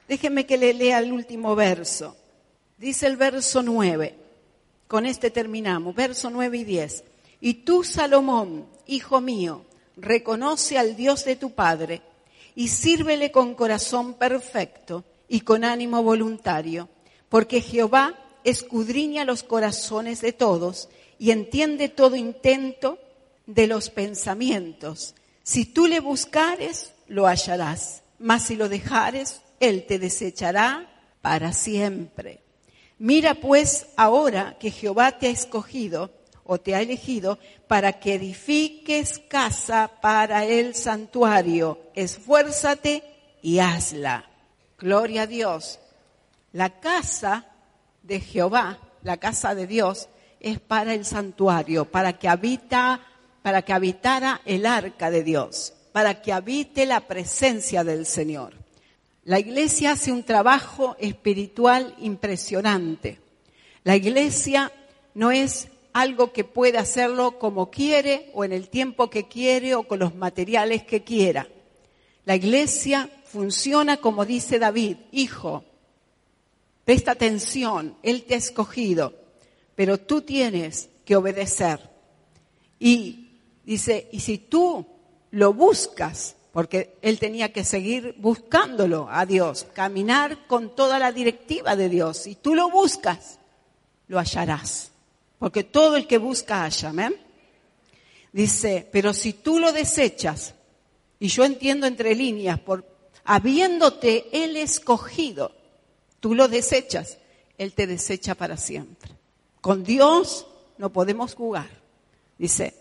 Déjeme 0.07 0.47
que 0.47 0.57
le 0.57 0.74
lea 0.74 0.97
el 0.97 1.11
último 1.11 1.55
verso. 1.55 2.18
Dice 2.78 3.05
el 3.05 3.18
verso 3.18 3.61
9. 3.61 4.15
Con 4.88 5.05
este 5.05 5.30
terminamos. 5.30 5.93
Verso 5.93 6.32
9 6.32 6.57
y 6.57 6.63
10. 6.63 7.03
Y 7.39 7.53
tú, 7.55 7.84
Salomón, 7.84 8.68
hijo 8.88 9.22
mío, 9.22 9.66
reconoce 9.98 10.78
al 10.78 10.95
Dios 10.95 11.26
de 11.26 11.36
tu 11.36 11.52
Padre 11.52 12.02
y 12.56 12.70
sírvele 12.70 13.32
con 13.32 13.56
corazón 13.56 14.14
perfecto 14.14 15.04
y 15.28 15.41
con 15.41 15.64
ánimo 15.64 16.04
voluntario, 16.04 16.89
porque 17.30 17.62
Jehová 17.62 18.16
escudriña 18.43 19.26
los 19.26 19.43
corazones 19.43 20.22
de 20.22 20.32
todos 20.32 20.89
y 21.20 21.32
entiende 21.32 21.89
todo 21.89 22.16
intento 22.16 22.98
de 23.45 23.68
los 23.68 23.89
pensamientos. 23.89 25.16
Si 25.43 25.66
tú 25.66 25.88
le 25.88 26.00
buscares, 26.00 26.93
lo 27.08 27.28
hallarás, 27.28 28.04
mas 28.20 28.43
si 28.45 28.56
lo 28.56 28.70
dejares, 28.70 29.41
él 29.60 29.86
te 29.86 30.00
desechará 30.00 30.89
para 31.22 31.54
siempre. 31.54 32.41
Mira 33.00 33.36
pues 33.36 33.88
ahora 33.95 34.58
que 34.60 34.72
Jehová 34.72 35.20
te 35.20 35.28
ha 35.28 35.32
escogido 35.32 36.12
o 36.48 36.60
te 36.60 36.74
ha 36.74 36.82
elegido 36.82 37.38
para 37.68 38.00
que 38.00 38.16
edifiques 38.16 39.20
casa 39.28 39.91
para 40.02 40.45
el 40.45 40.74
santuario. 40.74 41.80
Esfuérzate 41.93 43.04
y 43.41 43.60
hazla. 43.60 44.26
Gloria 44.80 45.24
a 45.24 45.28
Dios. 45.28 45.80
La 46.54 46.80
casa 46.80 47.45
de 48.02 48.22
Jehová, 48.22 48.80
la 49.04 49.18
casa 49.18 49.54
de 49.54 49.68
Dios, 49.68 50.10
es 50.39 50.60
para 50.60 50.93
el 50.93 51.06
santuario, 51.06 51.86
para 51.86 52.14
que 52.14 52.30
habita, 52.30 53.02
para 53.41 53.62
que 53.64 53.74
habitara 53.74 54.41
el 54.45 54.66
arca 54.66 55.12
de 55.12 55.24
Dios, 55.24 55.74
para 55.91 56.22
que 56.22 56.32
habite 56.32 56.86
la 56.86 57.02
presencia 57.02 57.84
del 57.84 58.06
Señor. 58.06 58.54
La 59.26 59.39
iglesia 59.39 59.91
hace 59.91 60.12
un 60.12 60.24
trabajo 60.24 60.95
espiritual 61.00 61.95
impresionante. 62.00 63.20
La 63.84 63.98
iglesia 63.98 64.72
no 65.16 65.32
es 65.32 65.68
algo 66.00 66.32
que 66.32 66.43
puede 66.43 66.78
hacerlo 66.78 67.39
como 67.39 67.72
quiere 67.72 68.30
o 68.34 68.43
en 68.43 68.54
el 68.54 68.70
tiempo 68.70 69.10
que 69.10 69.28
quiere 69.28 69.74
o 69.74 69.84
con 69.84 70.00
los 70.00 70.14
materiales 70.14 70.84
que 70.84 71.04
quiera. 71.04 71.48
La 72.26 72.36
iglesia 72.36 73.10
funciona 73.26 73.98
como 73.98 74.24
dice 74.26 74.60
David, 74.60 74.98
hijo, 75.12 75.64
presta 76.86 77.14
atención, 77.14 77.98
Él 78.04 78.26
te 78.26 78.36
ha 78.36 78.38
escogido, 78.38 79.14
pero 79.76 79.98
tú 79.98 80.22
tienes 80.22 80.89
que 81.04 81.16
obedecer. 81.16 81.89
Y 82.80 83.39
dice, 83.66 84.08
y 84.12 84.20
si 84.20 84.38
tú 84.38 84.86
lo 85.32 85.54
buscas, 85.54 86.36
porque 86.52 86.98
Él 87.02 87.18
tenía 87.18 87.52
que 87.52 87.64
seguir 87.64 88.14
buscándolo 88.20 89.08
a 89.10 89.26
Dios, 89.26 89.66
caminar 89.74 90.45
con 90.45 90.76
toda 90.76 91.00
la 91.00 91.12
directiva 91.12 91.76
de 91.76 91.89
Dios, 91.89 92.18
si 92.18 92.36
tú 92.36 92.54
lo 92.54 92.70
buscas, 92.70 93.39
lo 94.08 94.20
hallarás. 94.20 94.91
Porque 95.40 95.64
todo 95.64 95.98
el 95.98 96.08
que 96.08 96.18
busca 96.18 96.64
halla, 96.64 96.90
amén. 96.90 97.16
Dice, 98.32 98.88
pero 98.92 99.14
si 99.14 99.34
tú 99.34 99.60
lo 99.60 99.72
desechas, 99.72 100.56
y 101.20 101.28
yo 101.28 101.44
entiendo 101.44 101.88
entre 101.88 102.16
líneas, 102.16 102.60
por 102.60 102.86
habiéndote 103.24 104.28
Él 104.32 104.58
escogido, 104.58 105.52
tú 106.20 106.36
lo 106.36 106.48
desechas, 106.48 107.18
Él 107.58 107.74
te 107.74 107.88
desecha 107.88 108.36
para 108.36 108.58
siempre. 108.58 109.12
Con 109.62 109.84
Dios 109.84 110.48
no 110.78 110.92
podemos 110.92 111.34
jugar. 111.34 111.70
Dice, 112.38 112.74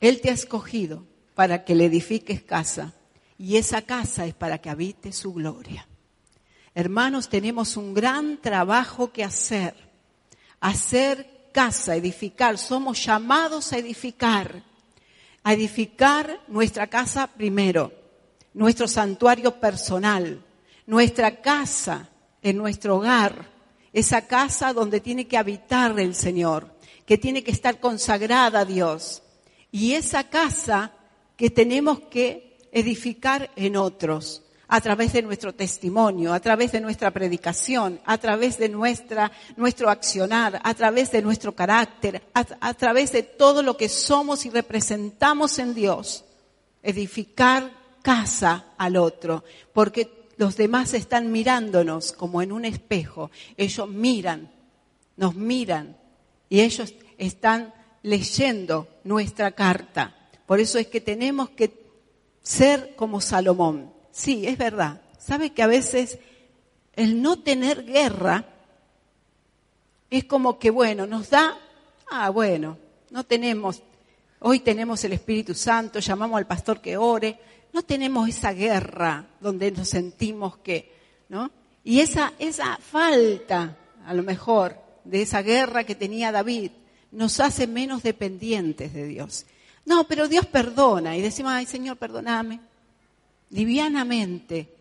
Él 0.00 0.20
te 0.20 0.30
ha 0.30 0.34
escogido 0.34 1.04
para 1.34 1.64
que 1.64 1.74
le 1.74 1.86
edifiques 1.86 2.42
casa, 2.42 2.94
y 3.38 3.56
esa 3.56 3.82
casa 3.82 4.26
es 4.26 4.34
para 4.34 4.58
que 4.58 4.70
habite 4.70 5.12
su 5.12 5.32
gloria. 5.32 5.86
Hermanos, 6.74 7.28
tenemos 7.28 7.76
un 7.76 7.94
gran 7.94 8.40
trabajo 8.40 9.12
que 9.12 9.24
hacer. 9.24 9.74
Hacer 10.60 11.37
casa, 11.52 11.96
edificar. 11.96 12.58
Somos 12.58 13.04
llamados 13.04 13.72
a 13.72 13.78
edificar. 13.78 14.62
A 15.42 15.52
edificar 15.52 16.40
nuestra 16.48 16.88
casa 16.88 17.26
primero, 17.26 17.92
nuestro 18.54 18.88
santuario 18.88 19.58
personal, 19.60 20.44
nuestra 20.86 21.40
casa 21.40 22.08
en 22.42 22.56
nuestro 22.56 22.96
hogar, 22.96 23.46
esa 23.92 24.26
casa 24.26 24.72
donde 24.72 25.00
tiene 25.00 25.26
que 25.26 25.38
habitar 25.38 25.98
el 25.98 26.14
Señor, 26.14 26.74
que 27.06 27.18
tiene 27.18 27.42
que 27.42 27.50
estar 27.50 27.80
consagrada 27.80 28.60
a 28.60 28.64
Dios. 28.64 29.22
Y 29.70 29.94
esa 29.94 30.24
casa 30.28 30.92
que 31.36 31.50
tenemos 31.50 32.00
que 32.10 32.58
edificar 32.72 33.50
en 33.56 33.76
otros 33.76 34.42
a 34.68 34.80
través 34.80 35.14
de 35.14 35.22
nuestro 35.22 35.54
testimonio, 35.54 36.32
a 36.32 36.40
través 36.40 36.72
de 36.72 36.80
nuestra 36.80 37.10
predicación, 37.10 38.00
a 38.04 38.18
través 38.18 38.58
de 38.58 38.68
nuestra, 38.68 39.32
nuestro 39.56 39.88
accionar, 39.88 40.60
a 40.62 40.74
través 40.74 41.10
de 41.10 41.22
nuestro 41.22 41.54
carácter, 41.54 42.22
a, 42.34 42.46
a 42.60 42.74
través 42.74 43.12
de 43.12 43.22
todo 43.22 43.62
lo 43.62 43.76
que 43.76 43.88
somos 43.88 44.44
y 44.44 44.50
representamos 44.50 45.58
en 45.58 45.74
Dios. 45.74 46.24
Edificar 46.82 47.72
casa 48.02 48.66
al 48.76 48.96
otro, 48.96 49.42
porque 49.72 50.28
los 50.36 50.56
demás 50.56 50.94
están 50.94 51.32
mirándonos 51.32 52.12
como 52.12 52.42
en 52.42 52.52
un 52.52 52.64
espejo. 52.64 53.30
Ellos 53.56 53.88
miran, 53.88 54.50
nos 55.16 55.34
miran 55.34 55.96
y 56.48 56.60
ellos 56.60 56.94
están 57.16 57.74
leyendo 58.02 58.88
nuestra 59.04 59.50
carta. 59.52 60.14
Por 60.46 60.60
eso 60.60 60.78
es 60.78 60.86
que 60.86 61.00
tenemos 61.00 61.50
que 61.50 61.88
ser 62.42 62.94
como 62.96 63.20
Salomón. 63.20 63.97
Sí, 64.10 64.46
es 64.46 64.58
verdad. 64.58 65.00
¿Sabe 65.18 65.50
que 65.50 65.62
a 65.62 65.66
veces 65.66 66.18
el 66.94 67.22
no 67.22 67.38
tener 67.40 67.84
guerra 67.84 68.44
es 70.10 70.24
como 70.24 70.58
que, 70.58 70.70
bueno, 70.70 71.06
nos 71.06 71.30
da, 71.30 71.56
ah, 72.10 72.30
bueno, 72.30 72.78
no 73.10 73.24
tenemos, 73.24 73.82
hoy 74.40 74.60
tenemos 74.60 75.04
el 75.04 75.12
Espíritu 75.12 75.54
Santo, 75.54 75.98
llamamos 75.98 76.38
al 76.38 76.46
pastor 76.46 76.80
que 76.80 76.96
ore, 76.96 77.38
no 77.72 77.82
tenemos 77.82 78.28
esa 78.28 78.52
guerra 78.52 79.26
donde 79.40 79.70
nos 79.70 79.88
sentimos 79.88 80.56
que, 80.58 80.92
¿no? 81.28 81.50
Y 81.84 82.00
esa, 82.00 82.32
esa 82.38 82.78
falta, 82.78 83.76
a 84.04 84.14
lo 84.14 84.22
mejor, 84.22 84.76
de 85.04 85.22
esa 85.22 85.42
guerra 85.42 85.84
que 85.84 85.94
tenía 85.94 86.32
David, 86.32 86.70
nos 87.12 87.40
hace 87.40 87.66
menos 87.66 88.02
dependientes 88.02 88.92
de 88.92 89.06
Dios. 89.06 89.46
No, 89.84 90.04
pero 90.04 90.28
Dios 90.28 90.46
perdona 90.46 91.16
y 91.16 91.22
decimos, 91.22 91.52
ay 91.52 91.66
Señor, 91.66 91.96
perdóname, 91.96 92.60
livianamente. 93.50 94.74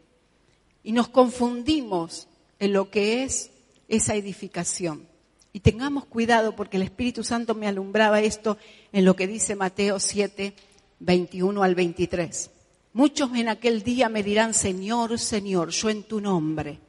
Y 0.84 0.92
nos 0.92 1.10
confundimos 1.10 2.28
en 2.60 2.74
lo 2.74 2.90
que 2.90 3.24
es 3.24 3.52
esa 3.88 4.16
edificación. 4.16 5.08
Y 5.54 5.60
tengamos 5.60 6.06
cuidado 6.06 6.56
porque 6.56 6.78
el 6.78 6.84
Espíritu 6.84 7.24
Santo 7.24 7.56
me 7.56 7.68
alumbraba 7.68 8.22
esto 8.22 8.58
en 8.92 9.06
lo 9.06 9.16
que 9.16 9.28
dice 9.28 9.56
Mateo 9.56 10.00
7, 10.00 10.54
21 11.00 11.64
al 11.64 11.76
23. 11.76 12.52
Muchos 12.94 13.34
en 13.36 13.50
aquel 13.50 13.84
día 13.84 14.10
me 14.10 14.24
dirán, 14.24 14.54
Señor, 14.54 15.18
Señor, 15.20 15.70
yo 15.70 15.90
en 15.90 16.04
tu 16.04 16.22
nombre 16.22 16.80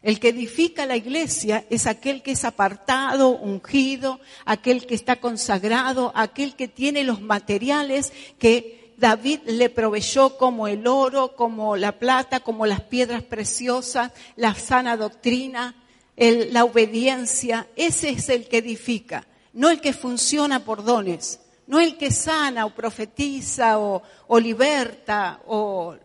El 0.00 0.20
que 0.20 0.28
edifica 0.28 0.86
la 0.86 0.96
iglesia 0.96 1.66
es 1.70 1.86
aquel 1.86 2.22
que 2.22 2.32
es 2.32 2.44
apartado, 2.44 3.30
ungido, 3.30 4.20
aquel 4.44 4.86
que 4.86 4.94
está 4.94 5.16
consagrado, 5.16 6.12
aquel 6.14 6.54
que 6.54 6.68
tiene 6.68 7.04
los 7.04 7.20
materiales 7.20 8.12
que 8.38 8.94
David 8.96 9.40
le 9.46 9.70
proveyó 9.70 10.38
como 10.38 10.66
el 10.68 10.86
oro, 10.86 11.36
como 11.36 11.76
la 11.76 11.98
plata, 11.98 12.40
como 12.40 12.64
las 12.64 12.80
piedras 12.80 13.22
preciosas, 13.22 14.12
la 14.36 14.54
sana 14.54 14.96
doctrina, 14.96 15.74
la 16.16 16.64
obediencia. 16.64 17.66
Ese 17.76 18.10
es 18.10 18.28
el 18.28 18.48
que 18.48 18.58
edifica, 18.58 19.26
no 19.52 19.68
el 19.68 19.80
que 19.80 19.92
funciona 19.92 20.64
por 20.64 20.84
dones, 20.84 21.40
no 21.66 21.80
el 21.80 21.98
que 21.98 22.10
sana 22.10 22.66
o 22.66 22.74
profetiza 22.74 23.78
o 23.78 24.40
liberta 24.40 25.40
o 25.46 25.96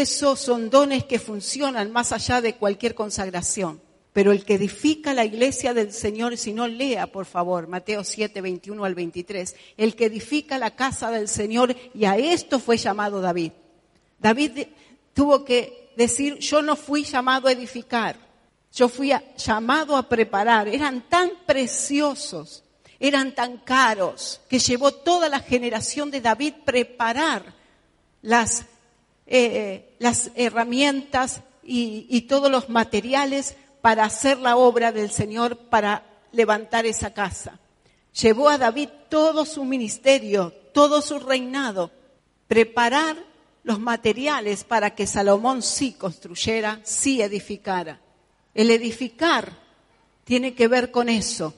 esos 0.00 0.38
son 0.40 0.70
dones 0.70 1.04
que 1.04 1.18
funcionan 1.18 1.90
más 1.90 2.12
allá 2.12 2.40
de 2.40 2.54
cualquier 2.56 2.94
consagración. 2.94 3.80
Pero 4.12 4.32
el 4.32 4.44
que 4.44 4.54
edifica 4.54 5.14
la 5.14 5.24
iglesia 5.24 5.74
del 5.74 5.92
Señor, 5.92 6.36
si 6.36 6.52
no 6.52 6.66
lea, 6.66 7.06
por 7.06 7.26
favor, 7.26 7.68
Mateo 7.68 8.02
7, 8.02 8.40
21 8.40 8.84
al 8.84 8.94
23, 8.94 9.54
el 9.76 9.94
que 9.94 10.06
edifica 10.06 10.58
la 10.58 10.74
casa 10.74 11.10
del 11.10 11.28
Señor, 11.28 11.76
y 11.94 12.04
a 12.04 12.16
esto 12.16 12.58
fue 12.58 12.76
llamado 12.76 13.20
David. 13.20 13.52
David 14.18 14.66
tuvo 15.14 15.44
que 15.44 15.92
decir, 15.96 16.38
yo 16.38 16.62
no 16.62 16.74
fui 16.74 17.04
llamado 17.04 17.48
a 17.48 17.52
edificar, 17.52 18.16
yo 18.72 18.88
fui 18.88 19.12
llamado 19.36 19.96
a 19.96 20.08
preparar. 20.08 20.68
Eran 20.68 21.08
tan 21.08 21.30
preciosos, 21.46 22.64
eran 22.98 23.34
tan 23.34 23.58
caros, 23.58 24.40
que 24.48 24.58
llevó 24.58 24.92
toda 24.92 25.28
la 25.28 25.40
generación 25.40 26.10
de 26.10 26.20
David 26.20 26.54
preparar 26.64 27.54
las, 28.22 28.66
eh, 29.28 29.94
las 29.98 30.30
herramientas 30.34 31.42
y, 31.62 32.06
y 32.08 32.22
todos 32.22 32.50
los 32.50 32.68
materiales 32.68 33.56
para 33.80 34.04
hacer 34.04 34.38
la 34.38 34.56
obra 34.56 34.90
del 34.90 35.10
Señor, 35.10 35.56
para 35.56 36.04
levantar 36.32 36.86
esa 36.86 37.12
casa. 37.12 37.58
Llevó 38.20 38.48
a 38.48 38.58
David 38.58 38.88
todo 39.08 39.44
su 39.44 39.64
ministerio, 39.64 40.52
todo 40.72 41.02
su 41.02 41.18
reinado, 41.18 41.90
preparar 42.48 43.16
los 43.62 43.78
materiales 43.78 44.64
para 44.64 44.94
que 44.94 45.06
Salomón 45.06 45.62
sí 45.62 45.92
construyera, 45.92 46.80
sí 46.84 47.20
edificara. 47.20 48.00
El 48.54 48.70
edificar 48.70 49.52
tiene 50.24 50.54
que 50.54 50.68
ver 50.68 50.90
con 50.90 51.08
eso, 51.08 51.54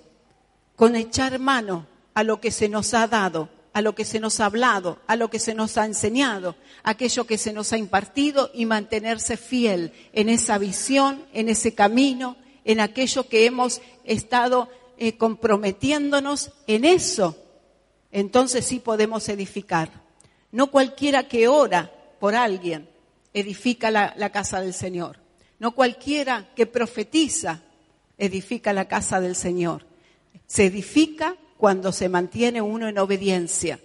con 0.77 0.97
echar 0.97 1.39
mano 1.39 1.87
a 2.15 2.25
lo 2.25 2.41
que 2.41 2.51
se 2.51 2.69
nos 2.69 2.95
ha 2.95 3.07
dado, 3.07 3.49
a 3.73 3.83
lo 3.83 3.95
que 3.95 4.05
se 4.05 4.21
nos 4.21 4.41
ha 4.41 4.47
hablado, 4.47 4.99
a 5.07 5.17
lo 5.17 5.31
que 5.31 5.39
se 5.39 5.55
nos 5.55 5.79
ha 5.79 5.85
enseñado, 5.85 6.57
aquello 6.83 7.27
que 7.27 7.39
se 7.39 7.53
nos 7.53 7.73
ha 7.73 7.79
impartido 7.79 8.51
y 8.53 8.67
mantenerse 8.67 9.37
fiel 9.37 9.93
en 10.13 10.29
esa 10.29 10.59
visión, 10.59 11.25
en 11.33 11.49
ese 11.49 11.75
camino, 11.75 12.37
en 12.65 12.81
aquello 12.81 13.29
que 13.29 13.47
hemos 13.47 13.81
estado 14.05 14.69
eh, 14.99 15.17
comprometiéndonos 15.17 16.51
en 16.67 16.85
eso. 16.85 17.37
Entonces 18.13 18.65
sí 18.67 18.81
podemos 18.81 19.29
edificar. 19.29 20.03
No 20.51 20.71
cualquiera 20.71 21.29
que 21.29 21.47
ora 21.47 21.93
por 22.19 22.35
alguien 22.35 22.89
edifica 23.33 23.91
la, 23.91 24.15
la 24.17 24.31
casa 24.31 24.61
del 24.61 24.75
Señor. 24.75 25.19
No 25.61 25.73
cualquiera 25.73 26.51
que 26.57 26.67
profetiza 26.67 27.63
edifica 28.19 28.73
la 28.73 28.89
casa 28.89 29.21
del 29.21 29.37
Señor. 29.37 29.87
Se 30.47 30.67
edifica 30.67 31.37
cuando 31.61 31.93
se 31.93 32.09
mantiene 32.09 32.63
uno 32.63 32.89
en 32.89 32.99
obediencia. 32.99 33.79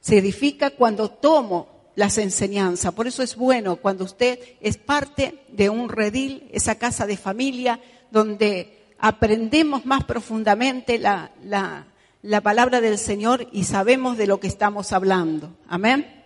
Se 0.00 0.16
edifica 0.16 0.70
cuando 0.70 1.10
tomo 1.10 1.90
las 1.96 2.16
enseñanzas. 2.16 2.94
Por 2.94 3.08
eso 3.08 3.24
es 3.24 3.34
bueno 3.34 3.76
cuando 3.76 4.04
usted 4.04 4.38
es 4.60 4.78
parte 4.78 5.42
de 5.48 5.68
un 5.68 5.88
redil, 5.88 6.48
esa 6.52 6.76
casa 6.76 7.06
de 7.06 7.16
familia, 7.16 7.80
donde 8.12 8.94
aprendemos 9.00 9.84
más 9.84 10.04
profundamente 10.04 10.98
la, 11.00 11.32
la, 11.42 11.88
la 12.22 12.40
palabra 12.40 12.80
del 12.80 12.98
Señor 12.98 13.48
y 13.50 13.64
sabemos 13.64 14.16
de 14.16 14.28
lo 14.28 14.38
que 14.38 14.46
estamos 14.46 14.92
hablando. 14.92 15.56
Amén. 15.66 16.24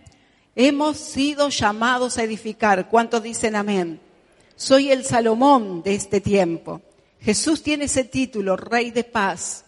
Hemos 0.55 0.97
sido 0.97 1.49
llamados 1.49 2.19
a 2.19 2.23
edificar. 2.23 2.87
¿Cuántos 2.87 3.23
dicen 3.23 3.55
amén? 3.55 3.99
Soy 4.55 4.91
el 4.91 5.03
Salomón 5.03 5.81
de 5.81 5.95
este 5.95 6.21
tiempo. 6.21 6.81
Jesús 7.19 7.63
tiene 7.63 7.85
ese 7.85 8.03
título, 8.03 8.57
Rey 8.57 8.91
de 8.91 9.03
Paz. 9.03 9.62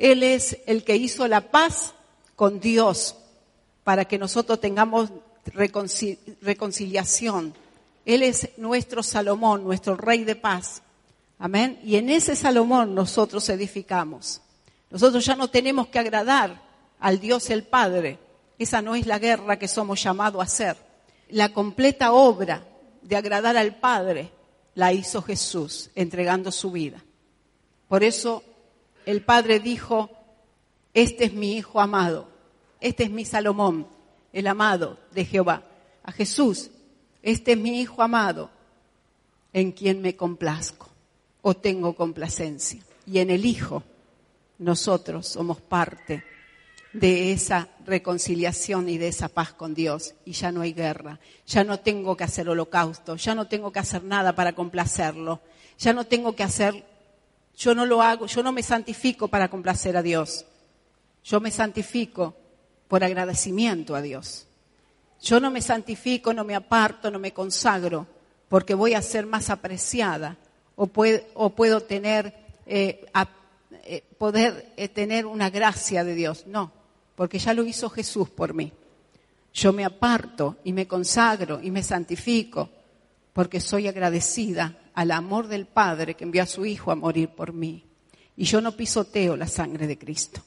Él 0.00 0.22
es 0.22 0.56
el 0.64 0.82
que 0.82 0.96
hizo 0.96 1.28
la 1.28 1.50
paz 1.50 1.92
con 2.34 2.58
Dios 2.58 3.16
para 3.84 4.06
que 4.06 4.16
nosotros 4.16 4.58
tengamos 4.58 5.10
reconcil- 5.44 6.18
reconciliación. 6.40 7.54
Él 8.06 8.22
es 8.22 8.48
nuestro 8.56 9.02
Salomón, 9.02 9.62
nuestro 9.62 9.96
Rey 9.96 10.24
de 10.24 10.36
Paz. 10.36 10.82
Amén. 11.38 11.78
Y 11.84 11.96
en 11.96 12.08
ese 12.08 12.34
Salomón 12.34 12.94
nosotros 12.94 13.46
edificamos. 13.50 14.40
Nosotros 14.88 15.22
ya 15.22 15.36
no 15.36 15.48
tenemos 15.48 15.88
que 15.88 15.98
agradar 15.98 16.62
al 16.98 17.20
Dios 17.20 17.50
el 17.50 17.64
Padre. 17.64 18.18
Esa 18.58 18.80
no 18.80 18.94
es 18.94 19.06
la 19.06 19.18
guerra 19.18 19.58
que 19.58 19.68
somos 19.68 20.02
llamados 20.02 20.40
a 20.40 20.44
hacer. 20.44 20.78
La 21.28 21.52
completa 21.52 22.12
obra 22.12 22.66
de 23.02 23.16
agradar 23.16 23.58
al 23.58 23.76
Padre 23.76 24.30
la 24.74 24.94
hizo 24.94 25.20
Jesús 25.20 25.90
entregando 25.94 26.50
su 26.50 26.70
vida. 26.70 27.04
Por 27.86 28.02
eso 28.02 28.42
el 29.06 29.22
Padre 29.22 29.60
dijo, 29.60 30.10
este 30.94 31.24
es 31.24 31.32
mi 31.32 31.56
Hijo 31.56 31.80
amado, 31.80 32.28
este 32.80 33.04
es 33.04 33.10
mi 33.10 33.24
Salomón, 33.24 33.86
el 34.32 34.46
amado 34.46 34.98
de 35.12 35.24
Jehová. 35.24 35.64
A 36.02 36.12
Jesús, 36.12 36.70
este 37.22 37.52
es 37.52 37.58
mi 37.58 37.80
Hijo 37.80 38.02
amado, 38.02 38.50
en 39.52 39.72
quien 39.72 40.00
me 40.00 40.16
complazco 40.16 40.88
o 41.42 41.54
tengo 41.54 41.94
complacencia. 41.94 42.80
Y 43.06 43.18
en 43.18 43.30
el 43.30 43.44
Hijo 43.44 43.82
nosotros 44.58 45.26
somos 45.26 45.60
parte 45.60 46.24
de 46.92 47.32
esa 47.32 47.68
reconciliación 47.86 48.88
y 48.88 48.98
de 48.98 49.08
esa 49.08 49.28
paz 49.28 49.52
con 49.52 49.74
Dios. 49.74 50.14
Y 50.24 50.32
ya 50.32 50.52
no 50.52 50.60
hay 50.60 50.72
guerra, 50.72 51.20
ya 51.46 51.64
no 51.64 51.80
tengo 51.80 52.16
que 52.16 52.24
hacer 52.24 52.48
holocausto, 52.48 53.16
ya 53.16 53.34
no 53.34 53.46
tengo 53.48 53.72
que 53.72 53.78
hacer 53.78 54.04
nada 54.04 54.34
para 54.34 54.52
complacerlo, 54.54 55.40
ya 55.78 55.92
no 55.92 56.04
tengo 56.04 56.34
que 56.34 56.42
hacer, 56.42 56.84
yo 57.56 57.74
no 57.74 57.86
lo 57.86 58.02
hago, 58.02 58.26
yo 58.26 58.42
no 58.42 58.52
me 58.52 58.62
santifico 58.62 59.28
para 59.28 59.48
complacer 59.48 59.96
a 59.96 60.02
Dios, 60.02 60.46
yo 61.24 61.40
me 61.40 61.50
santifico 61.50 62.34
por 62.88 63.04
agradecimiento 63.04 63.94
a 63.94 64.02
Dios. 64.02 64.46
Yo 65.22 65.38
no 65.38 65.50
me 65.50 65.60
santifico, 65.60 66.32
no 66.32 66.44
me 66.44 66.54
aparto, 66.54 67.10
no 67.10 67.18
me 67.18 67.32
consagro, 67.32 68.06
porque 68.48 68.74
voy 68.74 68.94
a 68.94 69.02
ser 69.02 69.26
más 69.26 69.50
apreciada 69.50 70.36
o 70.74 70.86
puedo, 70.86 71.20
o 71.34 71.50
puedo 71.50 71.82
tener, 71.82 72.34
eh, 72.66 73.06
eh, 73.84 74.02
poder 74.16 74.72
eh, 74.76 74.88
tener 74.88 75.26
una 75.26 75.50
gracia 75.50 76.04
de 76.04 76.14
Dios. 76.14 76.46
No, 76.46 76.72
porque 77.14 77.38
ya 77.38 77.52
lo 77.52 77.64
hizo 77.64 77.90
Jesús 77.90 78.30
por 78.30 78.54
mí. 78.54 78.72
Yo 79.52 79.72
me 79.72 79.84
aparto 79.84 80.56
y 80.64 80.72
me 80.72 80.88
consagro 80.88 81.60
y 81.62 81.70
me 81.70 81.82
santifico 81.82 82.70
porque 83.32 83.60
soy 83.60 83.88
agradecida 83.88 84.78
al 84.94 85.10
amor 85.10 85.48
del 85.48 85.66
Padre 85.66 86.14
que 86.14 86.24
envió 86.24 86.42
a 86.42 86.46
su 86.46 86.66
Hijo 86.66 86.90
a 86.90 86.96
morir 86.96 87.30
por 87.30 87.52
mí. 87.52 87.84
Y 88.36 88.44
yo 88.44 88.60
no 88.60 88.76
pisoteo 88.76 89.36
la 89.36 89.46
sangre 89.46 89.86
de 89.86 89.98
Cristo. 89.98 90.40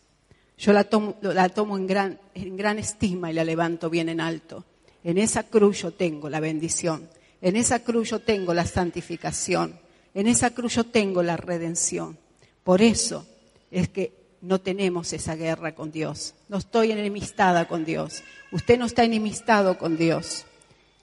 Yo 0.58 0.72
la 0.74 0.84
tomo, 0.86 1.78
en, 1.78 1.88
gran, 1.88 2.20
en 2.34 2.56
gran 2.56 2.80
estima 2.80 3.30
y 3.30 3.34
la 3.34 3.44
levanto 3.44 3.90
bien 3.90 4.10
en 4.10 4.22
alto. 4.22 4.66
En 5.04 5.18
esa 5.18 5.44
cruz 5.44 5.82
yo 5.82 5.92
tengo 5.92 6.30
la 6.30 6.40
bendición. 6.40 7.10
En 7.42 7.56
esa 7.56 7.80
cruz 7.80 8.12
yo 8.12 8.20
tengo 8.20 8.54
la 8.54 8.66
santificación. 8.66 9.80
En 10.14 10.28
esa 10.28 10.52
cruz 10.52 10.76
yo 10.76 10.86
tengo 10.86 11.24
la 11.24 11.38
redención. 11.38 12.18
Por 12.64 12.82
eso 12.82 13.26
es 13.72 13.90
que 13.90 14.14
no 14.42 14.62
tenemos 14.62 15.12
esa 15.14 15.36
guerra 15.36 15.76
con 15.76 15.92
Dios. 15.92 16.36
No 16.50 16.58
estoy 16.58 16.92
enemistada 16.92 17.68
con 17.68 17.84
Dios. 17.84 18.24
Usted 18.52 18.78
no 18.78 18.86
está 18.86 19.04
enemistado 19.04 19.78
con 19.78 19.98
Dios. 19.98 20.46